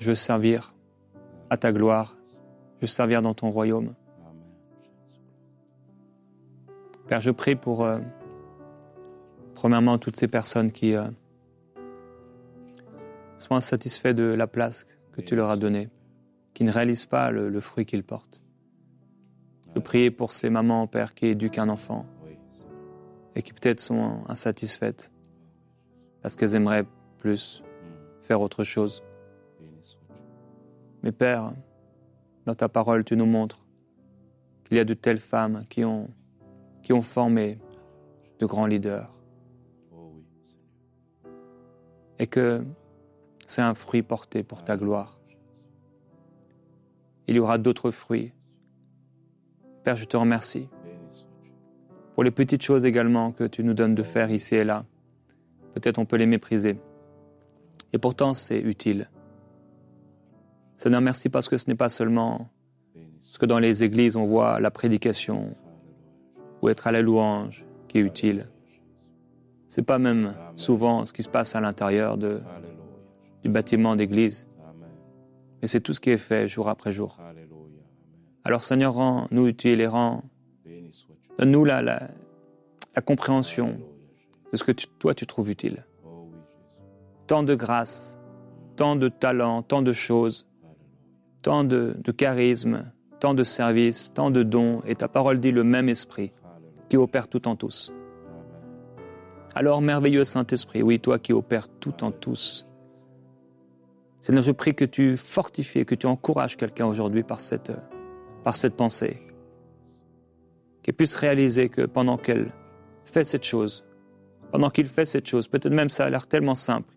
Je 0.00 0.08
veux 0.08 0.16
servir 0.16 0.74
à 1.48 1.56
ta 1.56 1.70
gloire. 1.70 2.16
Je 2.78 2.80
veux 2.80 2.86
servir 2.88 3.22
dans 3.22 3.34
ton 3.34 3.50
royaume. 3.50 3.94
Père, 7.06 7.20
je 7.20 7.30
prie 7.30 7.54
pour, 7.54 7.84
euh, 7.84 8.00
premièrement, 9.58 9.98
toutes 9.98 10.14
ces 10.14 10.28
personnes 10.28 10.70
qui 10.70 10.94
euh, 10.94 11.02
sont 13.38 13.56
insatisfaits 13.56 14.14
de 14.14 14.22
la 14.22 14.46
place 14.46 14.86
que 15.10 15.20
tu 15.20 15.34
leur 15.34 15.50
as 15.50 15.56
donnée, 15.56 15.88
qui 16.54 16.62
ne 16.62 16.70
réalisent 16.70 17.06
pas 17.06 17.32
le, 17.32 17.48
le 17.48 17.58
fruit 17.60 17.84
qu'ils 17.84 18.04
portent. 18.04 18.40
prier 19.82 20.12
pour 20.12 20.30
ces 20.30 20.48
mamans, 20.48 20.86
Père, 20.86 21.12
qui 21.12 21.26
éduquent 21.26 21.58
un 21.58 21.68
enfant 21.68 22.06
et 23.34 23.42
qui 23.42 23.52
peut-être 23.52 23.80
sont 23.80 24.22
insatisfaites 24.28 25.12
parce 26.22 26.36
qu'elles 26.36 26.54
aimeraient 26.54 26.86
plus 27.18 27.60
Mm. 27.62 28.22
faire 28.22 28.40
autre 28.40 28.62
chose. 28.62 29.02
Mais 31.02 31.10
Père, 31.12 31.52
dans 32.46 32.54
ta 32.54 32.68
parole, 32.68 33.04
tu 33.04 33.16
nous 33.16 33.26
montres 33.26 33.64
qu'il 34.64 34.76
y 34.76 34.80
a 34.80 34.84
de 34.84 34.94
telles 34.94 35.18
femmes 35.18 35.64
qui 35.68 35.84
ont, 35.84 36.08
qui 36.84 36.92
ont 36.92 37.02
formé 37.02 37.58
de 38.38 38.46
grands 38.46 38.66
leaders 38.66 39.17
et 42.18 42.26
que 42.26 42.62
c'est 43.46 43.62
un 43.62 43.74
fruit 43.74 44.02
porté 44.02 44.42
pour 44.42 44.64
ta 44.64 44.76
gloire. 44.76 45.18
Il 47.26 47.36
y 47.36 47.38
aura 47.38 47.58
d'autres 47.58 47.90
fruits. 47.90 48.32
Père, 49.84 49.96
je 49.96 50.04
te 50.04 50.16
remercie 50.16 50.68
pour 52.18 52.24
les 52.24 52.32
petites 52.32 52.62
choses 52.62 52.84
également 52.84 53.30
que 53.30 53.44
tu 53.44 53.62
nous 53.62 53.74
donnes 53.74 53.94
de 53.94 54.02
faire 54.02 54.32
ici 54.32 54.56
et 54.56 54.64
là. 54.64 54.84
Peut-être 55.72 56.00
on 56.00 56.04
peut 56.04 56.16
les 56.16 56.26
mépriser. 56.26 56.76
Et 57.92 57.98
pourtant, 57.98 58.34
c'est 58.34 58.58
utile. 58.58 59.08
Seigneur, 60.76 61.00
merci 61.00 61.28
parce 61.28 61.48
que 61.48 61.56
ce 61.56 61.68
n'est 61.68 61.76
pas 61.76 61.88
seulement 61.88 62.50
ce 63.20 63.38
que 63.38 63.46
dans 63.46 63.60
les 63.60 63.84
églises 63.84 64.16
on 64.16 64.26
voit 64.26 64.58
la 64.58 64.72
prédication 64.72 65.54
ou 66.60 66.68
être 66.68 66.88
à 66.88 66.90
la 66.90 67.02
louange 67.02 67.64
qui 67.86 67.98
est 67.98 68.00
utile. 68.00 68.48
C'est 69.68 69.82
pas 69.82 69.98
même 69.98 70.34
souvent 70.56 71.04
ce 71.04 71.12
qui 71.12 71.22
se 71.22 71.28
passe 71.28 71.54
à 71.54 71.60
l'intérieur 71.60 72.16
de- 72.16 72.40
du 73.42 73.48
bâtiment 73.50 73.96
d'église, 73.96 74.48
mais 75.60 75.68
c'est 75.68 75.80
tout 75.80 75.92
ce 75.92 76.00
qui 76.00 76.10
est 76.10 76.16
fait 76.16 76.48
jour 76.48 76.68
après 76.68 76.92
jour. 76.92 77.18
Alors 78.44 78.62
Seigneur, 78.64 78.94
rends-nous 78.94 79.46
utiles 79.46 79.80
et 79.80 79.86
rends, 79.86 80.22
donne-nous 81.38 81.64
la, 81.64 81.82
la, 81.82 82.08
la 82.96 83.02
compréhension 83.02 83.78
de 84.52 84.56
ce 84.56 84.64
que 84.64 84.72
tu- 84.72 84.86
toi 84.98 85.14
tu 85.14 85.26
trouves 85.26 85.50
utile. 85.50 85.84
Oh. 86.04 86.30
Tant 87.26 87.42
de 87.42 87.54
grâce, 87.54 88.18
tant 88.76 88.96
de 88.96 89.08
talent, 89.10 89.62
tant 89.62 89.82
de 89.82 89.92
choses, 89.92 90.46
tant 91.42 91.62
de, 91.64 91.94
de 92.02 92.10
charisme, 92.12 92.90
tant 93.20 93.34
de 93.34 93.42
services, 93.42 94.12
tant 94.14 94.30
de 94.30 94.42
dons, 94.42 94.80
et 94.86 94.94
ta 94.96 95.08
parole 95.08 95.40
dit 95.40 95.52
le 95.52 95.62
même 95.64 95.88
esprit 95.90 96.32
qui 96.88 96.96
opère 96.96 97.28
tout 97.28 97.46
en 97.48 97.54
tous. 97.56 97.92
Alors, 99.54 99.80
merveilleux 99.80 100.24
Saint-Esprit, 100.24 100.82
oui, 100.82 101.00
toi 101.00 101.18
qui 101.18 101.32
opères 101.32 101.68
tout 101.80 102.04
en 102.04 102.10
tous. 102.10 102.66
Seigneur, 104.20 104.42
je 104.42 104.52
prie 104.52 104.74
que 104.74 104.84
tu 104.84 105.16
fortifies, 105.16 105.84
que 105.86 105.94
tu 105.94 106.06
encourages 106.06 106.56
quelqu'un 106.56 106.86
aujourd'hui 106.86 107.22
par 107.22 107.40
cette, 107.40 107.72
par 108.44 108.56
cette 108.56 108.74
pensée. 108.74 109.22
Qu'elle 110.82 110.94
puisse 110.94 111.14
réaliser 111.14 111.68
que 111.68 111.82
pendant 111.86 112.18
qu'elle 112.18 112.52
fait 113.04 113.24
cette 113.24 113.44
chose, 113.44 113.84
pendant 114.52 114.70
qu'il 114.70 114.86
fait 114.86 115.06
cette 115.06 115.26
chose, 115.26 115.48
peut-être 115.48 115.72
même 115.72 115.90
ça 115.90 116.04
a 116.04 116.10
l'air 116.10 116.26
tellement 116.26 116.54
simple, 116.54 116.94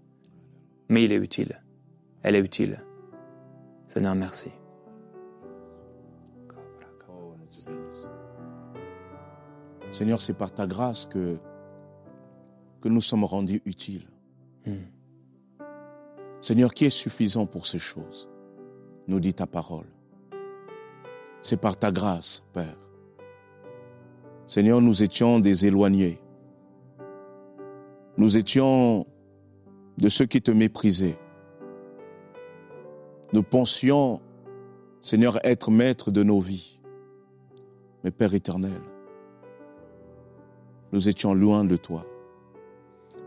mais 0.89 1.03
il 1.03 1.11
est 1.11 1.17
utile. 1.17 1.61
Elle 2.23 2.35
est 2.35 2.39
utile. 2.39 2.83
Seigneur, 3.87 4.15
merci. 4.15 4.51
Seigneur, 9.91 10.21
c'est 10.21 10.37
par 10.37 10.53
ta 10.53 10.67
grâce 10.67 11.05
que, 11.05 11.37
que 12.81 12.89
nous 12.89 13.01
sommes 13.01 13.23
rendus 13.23 13.61
utiles. 13.65 14.07
Hmm. 14.65 14.75
Seigneur, 16.41 16.73
qui 16.73 16.85
est 16.85 16.89
suffisant 16.89 17.45
pour 17.45 17.67
ces 17.67 17.79
choses? 17.79 18.27
Nous 19.07 19.19
dit 19.19 19.33
ta 19.33 19.45
parole. 19.47 19.85
C'est 21.41 21.59
par 21.59 21.77
ta 21.77 21.91
grâce, 21.91 22.43
Père. 22.53 22.77
Seigneur, 24.47 24.81
nous 24.81 25.03
étions 25.03 25.39
des 25.39 25.65
éloignés. 25.65 26.19
Nous 28.17 28.37
étions 28.37 29.05
de 29.97 30.09
ceux 30.09 30.25
qui 30.25 30.41
te 30.41 30.51
méprisaient. 30.51 31.17
Nous 33.33 33.43
pensions, 33.43 34.19
Seigneur, 35.01 35.39
être 35.45 35.71
maître 35.71 36.11
de 36.11 36.23
nos 36.23 36.39
vies. 36.39 36.79
Mais 38.03 38.11
Père 38.11 38.33
éternel, 38.33 38.81
nous 40.91 41.07
étions 41.07 41.33
loin 41.33 41.63
de 41.63 41.77
toi. 41.77 42.05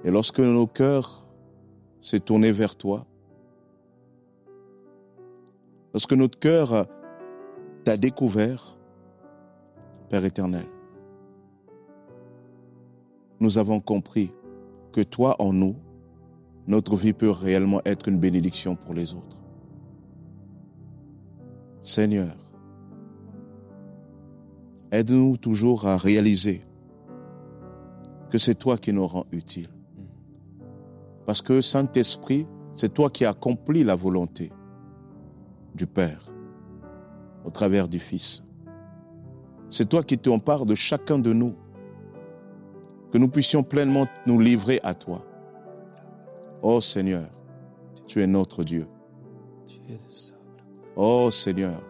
Et 0.04 0.10
lorsque 0.10 0.40
nos 0.40 0.66
cœurs 0.66 1.24
s'est 2.04 2.20
tourné 2.20 2.52
vers 2.52 2.76
toi. 2.76 3.06
Lorsque 5.94 6.12
notre 6.12 6.38
cœur 6.38 6.86
t'a 7.84 7.96
découvert, 7.96 8.76
Père 10.10 10.24
éternel, 10.26 10.66
nous 13.40 13.58
avons 13.58 13.80
compris 13.80 14.32
que 14.92 15.00
toi 15.00 15.36
en 15.40 15.52
nous, 15.52 15.76
notre 16.66 16.94
vie 16.94 17.14
peut 17.14 17.30
réellement 17.30 17.80
être 17.86 18.08
une 18.08 18.18
bénédiction 18.18 18.76
pour 18.76 18.92
les 18.92 19.14
autres. 19.14 19.38
Seigneur, 21.82 22.36
aide-nous 24.92 25.38
toujours 25.38 25.86
à 25.86 25.96
réaliser 25.96 26.62
que 28.30 28.38
c'est 28.38 28.54
toi 28.54 28.76
qui 28.76 28.92
nous 28.92 29.06
rends 29.06 29.26
utiles. 29.32 29.73
Parce 31.26 31.40
que 31.40 31.60
Saint-Esprit, 31.60 32.46
c'est 32.74 32.92
toi 32.92 33.08
qui 33.10 33.24
accomplis 33.24 33.84
la 33.84 33.94
volonté 33.94 34.52
du 35.74 35.86
Père 35.86 36.30
au 37.44 37.50
travers 37.50 37.88
du 37.88 37.98
Fils. 37.98 38.42
C'est 39.70 39.88
toi 39.88 40.02
qui 40.02 40.18
t'empares 40.18 40.66
de 40.66 40.74
chacun 40.74 41.18
de 41.18 41.32
nous, 41.32 41.54
que 43.10 43.18
nous 43.18 43.28
puissions 43.28 43.62
pleinement 43.62 44.06
nous 44.26 44.38
livrer 44.38 44.80
à 44.82 44.94
toi. 44.94 45.24
Oh 46.62 46.80
Seigneur, 46.80 47.28
tu 48.06 48.22
es 48.22 48.26
notre 48.26 48.64
Dieu. 48.64 48.86
Oh 50.96 51.30
Seigneur, 51.30 51.80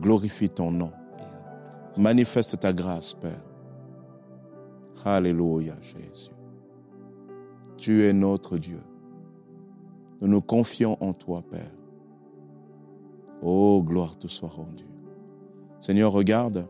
glorifie 0.00 0.48
ton 0.48 0.70
nom. 0.70 0.92
Manifeste 1.96 2.58
ta 2.58 2.72
grâce, 2.72 3.14
Père. 3.14 3.42
Alléluia, 5.04 5.74
Jésus. 5.80 6.33
Tu 7.84 8.06
es 8.06 8.14
notre 8.14 8.56
Dieu. 8.56 8.80
Nous 10.22 10.28
nous 10.28 10.40
confions 10.40 10.96
en 11.02 11.12
toi, 11.12 11.42
Père. 11.42 11.70
Oh, 13.42 13.82
gloire 13.86 14.16
te 14.16 14.26
soit 14.26 14.48
rendue. 14.48 14.88
Seigneur, 15.82 16.10
regarde 16.10 16.66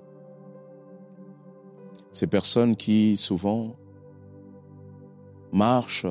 ces 2.10 2.26
personnes 2.26 2.74
qui 2.74 3.16
souvent 3.16 3.76
marchent, 5.52 6.08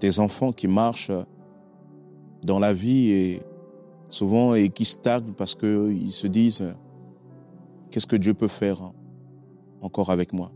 tes 0.00 0.18
enfants 0.18 0.52
qui 0.52 0.68
marchent 0.68 1.12
dans 2.42 2.58
la 2.58 2.74
vie 2.74 3.12
et 3.12 3.42
souvent 4.10 4.54
et 4.54 4.68
qui 4.68 4.84
stagnent 4.84 5.32
parce 5.32 5.54
qu'ils 5.54 6.12
se 6.12 6.26
disent 6.26 6.76
qu'est-ce 7.90 8.06
que 8.06 8.16
Dieu 8.16 8.34
peut 8.34 8.48
faire 8.48 8.92
encore 9.80 10.10
avec 10.10 10.34
moi? 10.34 10.52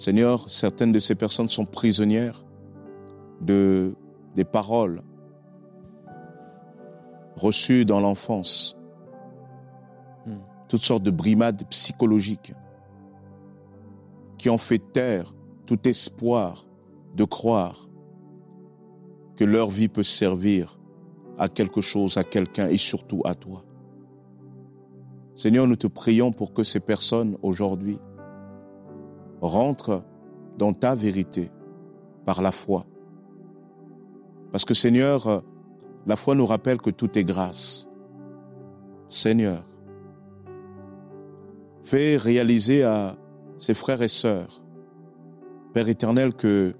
Seigneur, 0.00 0.50
certaines 0.50 0.90
de 0.90 0.98
ces 0.98 1.14
personnes 1.14 1.48
sont 1.48 1.64
prisonnières 1.64 2.44
de 3.42 3.94
des 4.34 4.44
paroles 4.44 5.02
reçues 7.36 7.84
dans 7.84 8.00
l'enfance, 8.00 8.76
Hmm. 10.26 10.38
toutes 10.68 10.82
sortes 10.82 11.02
de 11.02 11.10
brimades 11.10 11.64
psychologiques 11.68 12.52
qui 14.38 14.48
ont 14.50 14.58
fait 14.58 14.78
taire 14.78 15.34
tout 15.66 15.88
espoir 15.88 16.66
de 17.16 17.24
croire 17.24 17.88
que 19.34 19.44
leur 19.44 19.68
vie 19.68 19.88
peut 19.88 20.04
servir 20.04 20.78
à 21.38 21.48
quelque 21.48 21.80
chose, 21.80 22.18
à 22.18 22.24
quelqu'un 22.24 22.68
et 22.68 22.76
surtout 22.76 23.20
à 23.24 23.34
toi. 23.34 23.64
Seigneur, 25.34 25.66
nous 25.66 25.76
te 25.76 25.88
prions 25.88 26.30
pour 26.30 26.52
que 26.52 26.62
ces 26.62 26.78
personnes 26.78 27.36
aujourd'hui 27.42 27.98
rentrent 29.40 30.04
dans 30.56 30.72
ta 30.72 30.94
vérité 30.94 31.50
par 32.24 32.42
la 32.42 32.52
foi. 32.52 32.84
Parce 34.52 34.66
que 34.66 34.74
Seigneur, 34.74 35.42
la 36.06 36.16
foi 36.16 36.34
nous 36.34 36.46
rappelle 36.46 36.80
que 36.80 36.90
tout 36.90 37.18
est 37.18 37.24
grâce. 37.24 37.88
Seigneur, 39.08 39.64
fais 41.82 42.16
réaliser 42.16 42.84
à 42.84 43.16
ses 43.56 43.74
frères 43.74 44.02
et 44.02 44.08
sœurs, 44.08 44.62
Père 45.72 45.88
éternel, 45.88 46.34
que 46.34 46.74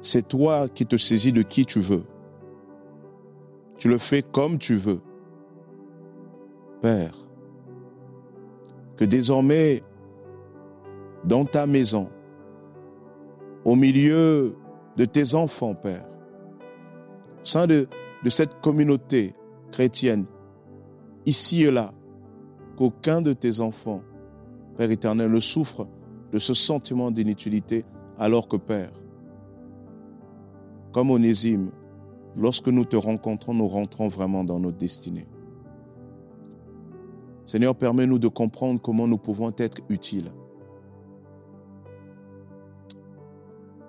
c'est 0.00 0.26
toi 0.26 0.68
qui 0.68 0.84
te 0.84 0.96
saisis 0.96 1.32
de 1.32 1.42
qui 1.42 1.64
tu 1.64 1.78
veux. 1.80 2.04
Tu 3.76 3.88
le 3.88 3.98
fais 3.98 4.22
comme 4.22 4.58
tu 4.58 4.74
veux. 4.74 5.00
Père, 6.80 7.16
que 8.96 9.04
désormais, 9.04 9.82
dans 11.24 11.44
ta 11.44 11.66
maison, 11.66 12.10
au 13.64 13.76
milieu 13.76 14.56
de 14.96 15.04
tes 15.04 15.34
enfants, 15.34 15.74
Père, 15.74 16.06
au 17.42 17.44
sein 17.44 17.66
de, 17.66 17.88
cette 18.28 18.60
communauté 18.60 19.34
chrétienne, 19.72 20.24
ici 21.26 21.62
et 21.62 21.70
là, 21.70 21.92
qu'aucun 22.76 23.20
de 23.22 23.32
tes 23.32 23.60
enfants, 23.60 24.02
Père 24.76 24.90
éternel, 24.90 25.30
ne 25.30 25.40
souffre 25.40 25.86
de 26.32 26.38
ce 26.38 26.54
sentiment 26.54 27.10
d'inutilité, 27.10 27.84
alors 28.18 28.48
que, 28.48 28.56
Père, 28.56 28.92
comme 30.92 31.10
Onésime, 31.10 31.70
lorsque 32.36 32.68
nous 32.68 32.84
te 32.84 32.96
rencontrons, 32.96 33.54
nous 33.54 33.68
rentrons 33.68 34.08
vraiment 34.08 34.44
dans 34.44 34.58
notre 34.58 34.78
destinée. 34.78 35.26
Seigneur, 37.44 37.74
permets-nous 37.74 38.18
de 38.18 38.28
comprendre 38.28 38.80
comment 38.80 39.06
nous 39.06 39.18
pouvons 39.18 39.52
être 39.58 39.78
utiles. 39.88 40.32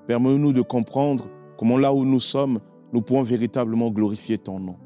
Permets-nous 0.07 0.53
de 0.53 0.61
comprendre 0.61 1.27
comment 1.57 1.77
là 1.77 1.93
où 1.93 2.05
nous 2.05 2.19
sommes, 2.19 2.59
nous 2.93 3.01
pouvons 3.01 3.23
véritablement 3.23 3.89
glorifier 3.89 4.37
ton 4.37 4.59
nom. 4.59 4.77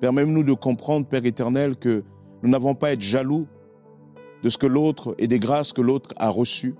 Permets-nous 0.00 0.42
de 0.42 0.52
comprendre, 0.52 1.06
Père 1.06 1.24
éternel, 1.24 1.76
que 1.76 2.04
nous 2.42 2.50
n'avons 2.50 2.74
pas 2.74 2.88
à 2.88 2.92
être 2.92 3.00
jaloux 3.00 3.46
de 4.42 4.50
ce 4.50 4.58
que 4.58 4.66
l'autre 4.66 5.14
et 5.18 5.28
des 5.28 5.38
grâces 5.38 5.72
que 5.72 5.80
l'autre 5.80 6.12
a 6.16 6.28
reçues, 6.28 6.74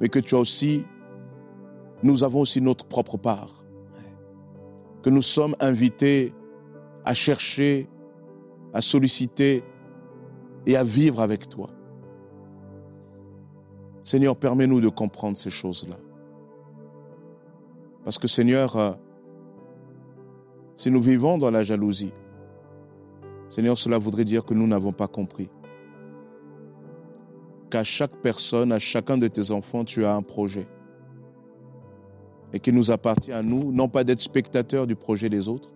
mais 0.00 0.08
que 0.08 0.18
tu 0.18 0.34
as 0.34 0.38
aussi, 0.38 0.84
nous 2.02 2.24
avons 2.24 2.40
aussi 2.40 2.60
notre 2.60 2.86
propre 2.86 3.16
part. 3.16 3.64
Que 5.02 5.10
nous 5.10 5.22
sommes 5.22 5.54
invités 5.60 6.34
à 7.04 7.14
chercher, 7.14 7.88
à 8.72 8.80
solliciter 8.80 9.62
et 10.66 10.76
à 10.76 10.84
vivre 10.84 11.20
avec 11.20 11.48
toi. 11.48 11.70
Seigneur, 14.06 14.36
permets-nous 14.36 14.80
de 14.80 14.88
comprendre 14.88 15.36
ces 15.36 15.50
choses-là. 15.50 15.96
Parce 18.04 18.18
que 18.18 18.28
Seigneur, 18.28 18.76
euh, 18.76 18.92
si 20.76 20.92
nous 20.92 21.02
vivons 21.02 21.38
dans 21.38 21.50
la 21.50 21.64
jalousie, 21.64 22.12
Seigneur, 23.50 23.76
cela 23.76 23.98
voudrait 23.98 24.24
dire 24.24 24.44
que 24.44 24.54
nous 24.54 24.68
n'avons 24.68 24.92
pas 24.92 25.08
compris. 25.08 25.50
Qu'à 27.68 27.82
chaque 27.82 28.14
personne, 28.22 28.70
à 28.70 28.78
chacun 28.78 29.18
de 29.18 29.26
tes 29.26 29.50
enfants, 29.50 29.84
tu 29.84 30.04
as 30.04 30.14
un 30.14 30.22
projet. 30.22 30.68
Et 32.52 32.60
qu'il 32.60 32.76
nous 32.76 32.92
appartient 32.92 33.32
à 33.32 33.42
nous, 33.42 33.72
non 33.72 33.88
pas 33.88 34.04
d'être 34.04 34.20
spectateurs 34.20 34.86
du 34.86 34.94
projet 34.94 35.28
des 35.28 35.48
autres, 35.48 35.72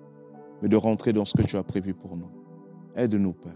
mais 0.62 0.68
de 0.68 0.76
rentrer 0.76 1.12
dans 1.12 1.24
ce 1.24 1.36
que 1.36 1.42
tu 1.42 1.56
as 1.56 1.64
prévu 1.64 1.94
pour 1.94 2.16
nous. 2.16 2.30
Aide-nous, 2.94 3.32
Père. 3.32 3.52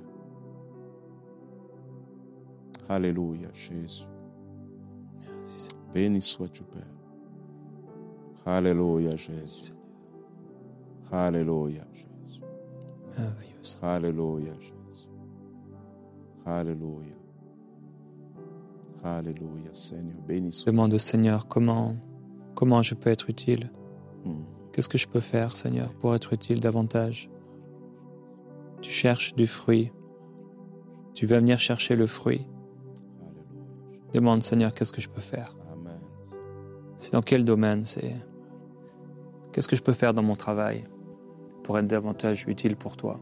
Alléluia, 2.88 3.50
Jésus. 3.52 4.08
Béni 5.94 6.20
sois-tu, 6.20 6.64
Père. 6.64 6.82
Alléluia, 8.44 9.14
Jésus. 9.14 9.72
Alléluia, 11.12 11.84
Jésus. 11.92 12.40
Merveilleux. 13.16 13.60
Alléluia, 13.80 14.52
Jésus. 14.58 15.08
Alléluia. 16.44 17.14
Alléluia, 19.04 19.72
Seigneur. 19.72 20.16
Béni. 20.26 20.64
Demande 20.66 20.94
au 20.94 20.98
Seigneur 20.98 21.46
comment, 21.46 21.94
comment 22.56 22.82
je 22.82 22.96
peux 22.96 23.10
être 23.10 23.30
utile. 23.30 23.70
Hmm. 24.24 24.42
Qu'est-ce 24.72 24.88
que 24.88 24.98
je 24.98 25.06
peux 25.06 25.20
faire, 25.20 25.54
Seigneur, 25.54 25.94
pour 25.94 26.16
être 26.16 26.32
utile 26.32 26.58
davantage? 26.58 27.30
Tu 28.82 28.90
cherches 28.90 29.36
du 29.36 29.46
fruit. 29.46 29.92
Tu 31.14 31.26
vas 31.26 31.38
venir 31.38 31.58
chercher 31.60 31.94
le 31.94 32.08
fruit? 32.08 32.48
Demande, 34.12 34.42
Seigneur, 34.42 34.72
qu'est-ce 34.72 34.92
que 34.92 35.00
je 35.00 35.08
peux 35.08 35.20
faire? 35.20 35.54
C'est 37.04 37.12
dans 37.12 37.20
quel 37.20 37.44
domaine 37.44 37.84
C'est 37.84 38.16
qu'est-ce 39.52 39.68
que 39.68 39.76
je 39.76 39.82
peux 39.82 39.92
faire 39.92 40.14
dans 40.14 40.22
mon 40.22 40.36
travail 40.36 40.84
pour 41.62 41.78
être 41.78 41.86
davantage 41.86 42.46
utile 42.48 42.76
pour 42.76 42.96
toi 42.96 43.20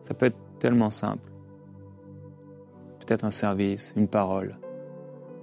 Ça 0.00 0.14
peut 0.14 0.26
être 0.26 0.38
tellement 0.58 0.90
simple. 0.90 1.30
Peut-être 2.98 3.24
un 3.24 3.30
service, 3.30 3.94
une 3.96 4.08
parole, 4.08 4.58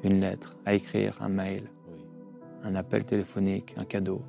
une 0.03 0.19
lettre 0.19 0.57
à 0.65 0.73
écrire, 0.73 1.17
un 1.21 1.29
mail, 1.29 1.71
Oui. 1.93 2.05
un 2.65 2.75
appel 2.75 3.05
téléphonique, 3.05 3.73
un 3.77 3.85
cadeau. 3.85 4.21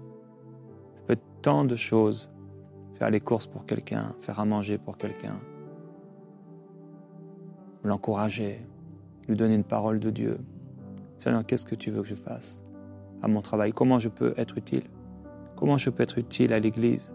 Ça 0.95 1.03
peut 1.03 1.15
être 1.15 1.43
tant 1.43 1.65
de 1.65 1.75
choses. 1.75 2.31
Faire 2.95 3.11
les 3.11 3.21
courses 3.21 3.49
pour 3.49 3.67
quelqu'un, 3.67 4.15
faire 4.21 4.39
à 4.39 4.45
manger 4.45 4.79
pour 4.79 4.99
quelqu'un, 4.99 5.41
l'encourager, 7.83 8.65
lui 9.27 9.35
donner 9.35 9.57
une 9.57 9.65
parole 9.65 9.99
de 9.99 10.11
Dieu. 10.11 10.39
Seigneur, 11.23 11.47
qu'est-ce 11.47 11.67
que 11.67 11.77
tu 11.77 11.93
veux 11.93 12.03
que 12.03 12.09
je 12.09 12.17
fasse 12.17 12.65
à 13.23 13.29
mon 13.29 13.43
travail? 13.43 13.73
Comment 13.73 14.01
je 14.01 14.09
peux 14.09 14.35
être 14.37 14.59
utile? 14.59 14.83
Comment 15.55 15.77
je 15.77 15.89
peux 15.89 16.03
être 16.03 16.19
utile 16.19 16.53
à 16.53 16.59
l'Église? 16.59 17.15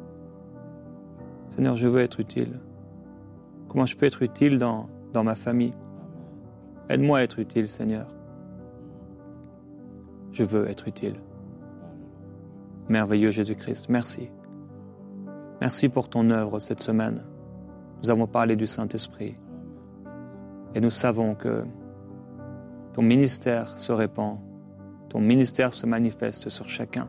Seigneur, 1.50 1.76
je 1.76 1.90
veux 1.90 2.00
être 2.00 2.22
utile. 2.22 2.58
Comment 3.68 3.86
je 3.86 3.98
peux 3.98 4.06
être 4.06 4.22
utile 4.24 4.60
dans, 4.60 4.88
ma 5.14 5.36
famille? 5.36 5.74
Aide-moi 6.88 7.18
à 7.18 7.24
être 7.24 7.40
utile, 7.40 7.70
Seigneur. 7.70 8.08
Je 10.32 10.46
veux 10.46 10.70
être 10.70 10.88
utile. 10.88 11.16
Merveilleux 12.88 13.32
Jésus-Christ, 13.32 13.90
merci. 13.90 14.30
Merci 15.60 15.90
pour 15.90 16.08
ton 16.08 16.30
œuvre 16.30 16.60
cette 16.60 16.80
semaine. 16.80 17.26
Nous 18.02 18.10
avons 18.10 18.26
parlé 18.26 18.56
du 18.56 18.68
Saint-Esprit 18.68 19.38
et 20.76 20.80
nous 20.80 20.92
savons 20.92 21.36
que 21.36 21.66
ton 22.98 23.04
ministère 23.04 23.78
se 23.78 23.92
répand, 23.92 24.40
ton 25.08 25.20
ministère 25.20 25.72
se 25.72 25.86
manifeste 25.86 26.50
sur 26.50 26.68
chacun. 26.68 27.08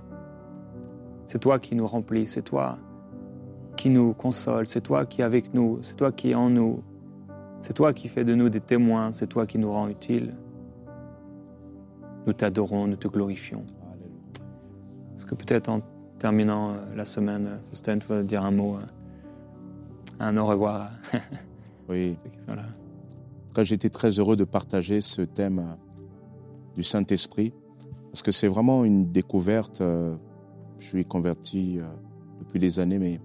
C'est 1.24 1.38
toi 1.38 1.58
qui 1.58 1.74
nous 1.74 1.86
remplis, 1.86 2.26
c'est 2.26 2.42
toi 2.42 2.76
qui 3.74 3.88
nous 3.88 4.12
console, 4.12 4.66
c'est 4.66 4.82
toi 4.82 5.06
qui 5.06 5.22
es 5.22 5.24
avec 5.24 5.54
nous, 5.54 5.78
c'est 5.80 5.96
toi 5.96 6.12
qui 6.12 6.32
es 6.32 6.34
en 6.34 6.50
nous, 6.50 6.82
c'est 7.62 7.72
toi 7.72 7.94
qui 7.94 8.08
fais 8.08 8.26
de 8.26 8.34
nous 8.34 8.50
des 8.50 8.60
témoins, 8.60 9.12
c'est 9.12 9.28
toi 9.28 9.46
qui 9.46 9.56
nous 9.56 9.72
rend 9.72 9.88
utiles. 9.88 10.34
Nous 12.26 12.34
t'adorons, 12.34 12.86
nous 12.86 12.96
te 12.96 13.08
glorifions. 13.08 13.64
Est-ce 15.16 15.24
que 15.24 15.34
peut-être 15.34 15.70
en 15.70 15.80
terminant 16.18 16.72
euh, 16.72 16.96
la 16.96 17.06
semaine, 17.06 17.46
euh, 17.46 17.56
Stan, 17.72 17.98
tu 17.98 18.06
veux 18.08 18.24
dire 18.24 18.44
un 18.44 18.50
mot, 18.50 18.76
euh, 18.76 18.80
un 20.20 20.36
au 20.36 20.44
revoir 20.44 20.90
à 21.14 21.18
Oui. 21.88 22.18
ceux 22.22 22.28
qui 22.28 22.42
sont 22.44 22.56
là? 22.56 22.64
J'étais 23.62 23.90
très 23.90 24.10
heureux 24.18 24.36
de 24.36 24.44
partager 24.44 25.00
ce 25.00 25.22
thème 25.22 25.58
euh, 25.58 25.74
du 26.74 26.82
Saint-Esprit 26.82 27.52
parce 28.10 28.22
que 28.22 28.32
c'est 28.32 28.48
vraiment 28.48 28.84
une 28.84 29.10
découverte. 29.10 29.80
euh, 29.80 30.16
Je 30.78 30.86
suis 30.86 31.04
converti 31.04 31.78
euh, 31.78 31.84
depuis 32.40 32.58
des 32.58 32.80
années, 32.80 32.98
mais 32.98 33.20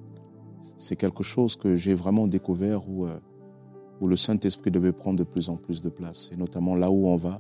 c'est 0.78 0.96
quelque 0.96 1.24
chose 1.24 1.56
que 1.56 1.76
j'ai 1.76 1.94
vraiment 1.94 2.28
découvert 2.28 2.90
où, 2.90 3.08
le 4.06 4.18
Saint-Esprit 4.18 4.70
devait 4.70 4.92
prendre 4.92 5.18
de 5.20 5.24
plus 5.24 5.50
en 5.50 5.56
plus 5.56 5.82
de 5.82 5.88
place. 5.88 6.30
Et 6.34 6.36
notamment 6.36 6.76
là 6.76 6.92
où 6.92 7.08
on 7.08 7.16
va, 7.16 7.40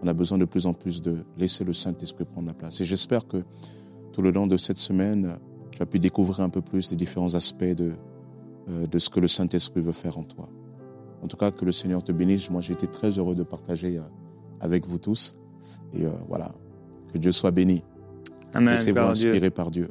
on 0.00 0.06
a 0.06 0.12
besoin 0.12 0.38
de 0.38 0.44
plus 0.44 0.66
en 0.66 0.72
plus 0.72 1.02
de 1.02 1.24
laisser 1.36 1.64
le 1.64 1.72
Saint-Esprit 1.72 2.24
prendre 2.24 2.46
la 2.46 2.54
place. 2.54 2.80
Et 2.80 2.84
j'espère 2.84 3.26
que 3.26 3.42
tout 4.12 4.22
le 4.22 4.30
long 4.30 4.46
de 4.46 4.56
cette 4.56 4.78
semaine, 4.78 5.38
tu 5.72 5.82
as 5.82 5.86
pu 5.86 5.98
découvrir 5.98 6.40
un 6.40 6.50
peu 6.50 6.60
plus 6.60 6.92
les 6.92 6.96
différents 6.96 7.34
aspects 7.34 7.64
de 7.64 7.96
ce 8.96 9.10
que 9.10 9.18
le 9.18 9.26
Saint-Esprit 9.26 9.80
veut 9.80 9.90
faire 9.90 10.16
en 10.18 10.22
toi. 10.22 10.48
En 11.24 11.28
tout 11.28 11.36
cas, 11.38 11.50
que 11.50 11.64
le 11.64 11.72
Seigneur 11.72 12.04
te 12.04 12.12
bénisse. 12.12 12.50
Moi, 12.50 12.60
j'ai 12.60 12.74
été 12.74 12.86
très 12.86 13.10
heureux 13.18 13.34
de 13.34 13.42
partager 13.42 13.96
euh, 13.96 14.02
avec 14.60 14.86
vous 14.86 14.98
tous. 14.98 15.34
Et 15.94 16.04
euh, 16.04 16.10
voilà, 16.28 16.52
que 17.12 17.18
Dieu 17.18 17.32
soit 17.32 17.50
béni. 17.50 17.82
Amen. 18.52 18.74
Laissez-vous 18.74 18.98
à 18.98 19.12
Dieu. 19.12 19.30
inspirer 19.30 19.50
par 19.50 19.70
Dieu. 19.70 19.90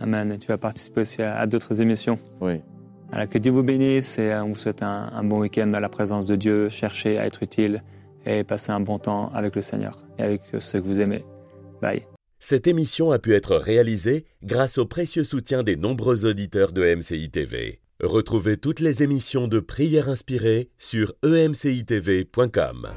Amen. 0.00 0.32
Et 0.32 0.38
tu 0.38 0.48
vas 0.48 0.58
participer 0.58 1.02
aussi 1.02 1.22
à, 1.22 1.38
à 1.38 1.46
d'autres 1.46 1.80
émissions. 1.80 2.18
Oui, 2.40 2.60
Voilà, 3.10 3.26
que 3.28 3.38
Dieu 3.38 3.52
vous 3.52 3.62
bénisse 3.62 4.18
et 4.18 4.32
euh, 4.32 4.42
on 4.44 4.48
vous 4.48 4.56
souhaite 4.58 4.82
un, 4.82 5.10
un 5.12 5.22
bon 5.22 5.38
week-end 5.40 5.68
dans 5.68 5.80
la 5.80 5.88
présence 5.88 6.26
de 6.26 6.34
Dieu. 6.34 6.68
Cherchez 6.68 7.18
à 7.18 7.26
être 7.26 7.42
utile 7.44 7.82
et 8.26 8.42
passer 8.42 8.72
un 8.72 8.80
bon 8.80 8.98
temps 8.98 9.30
avec 9.32 9.54
le 9.54 9.62
Seigneur 9.62 10.04
et 10.18 10.22
avec 10.22 10.42
ceux 10.58 10.80
que 10.80 10.86
vous 10.86 11.00
aimez. 11.00 11.22
Bye. 11.80 12.02
Cette 12.40 12.66
émission 12.66 13.10
a 13.12 13.18
pu 13.18 13.32
être 13.34 13.56
réalisée 13.56 14.26
grâce 14.42 14.76
au 14.78 14.86
précieux 14.86 15.24
soutien 15.24 15.62
des 15.62 15.76
nombreux 15.76 16.26
auditeurs 16.26 16.72
de 16.72 16.82
MCI 16.96 17.30
TV. 17.30 17.80
Retrouvez 18.04 18.58
toutes 18.58 18.80
les 18.80 19.02
émissions 19.02 19.48
de 19.48 19.60
prières 19.60 20.10
inspirées 20.10 20.68
sur 20.76 21.14
emcitv.com. 21.24 22.88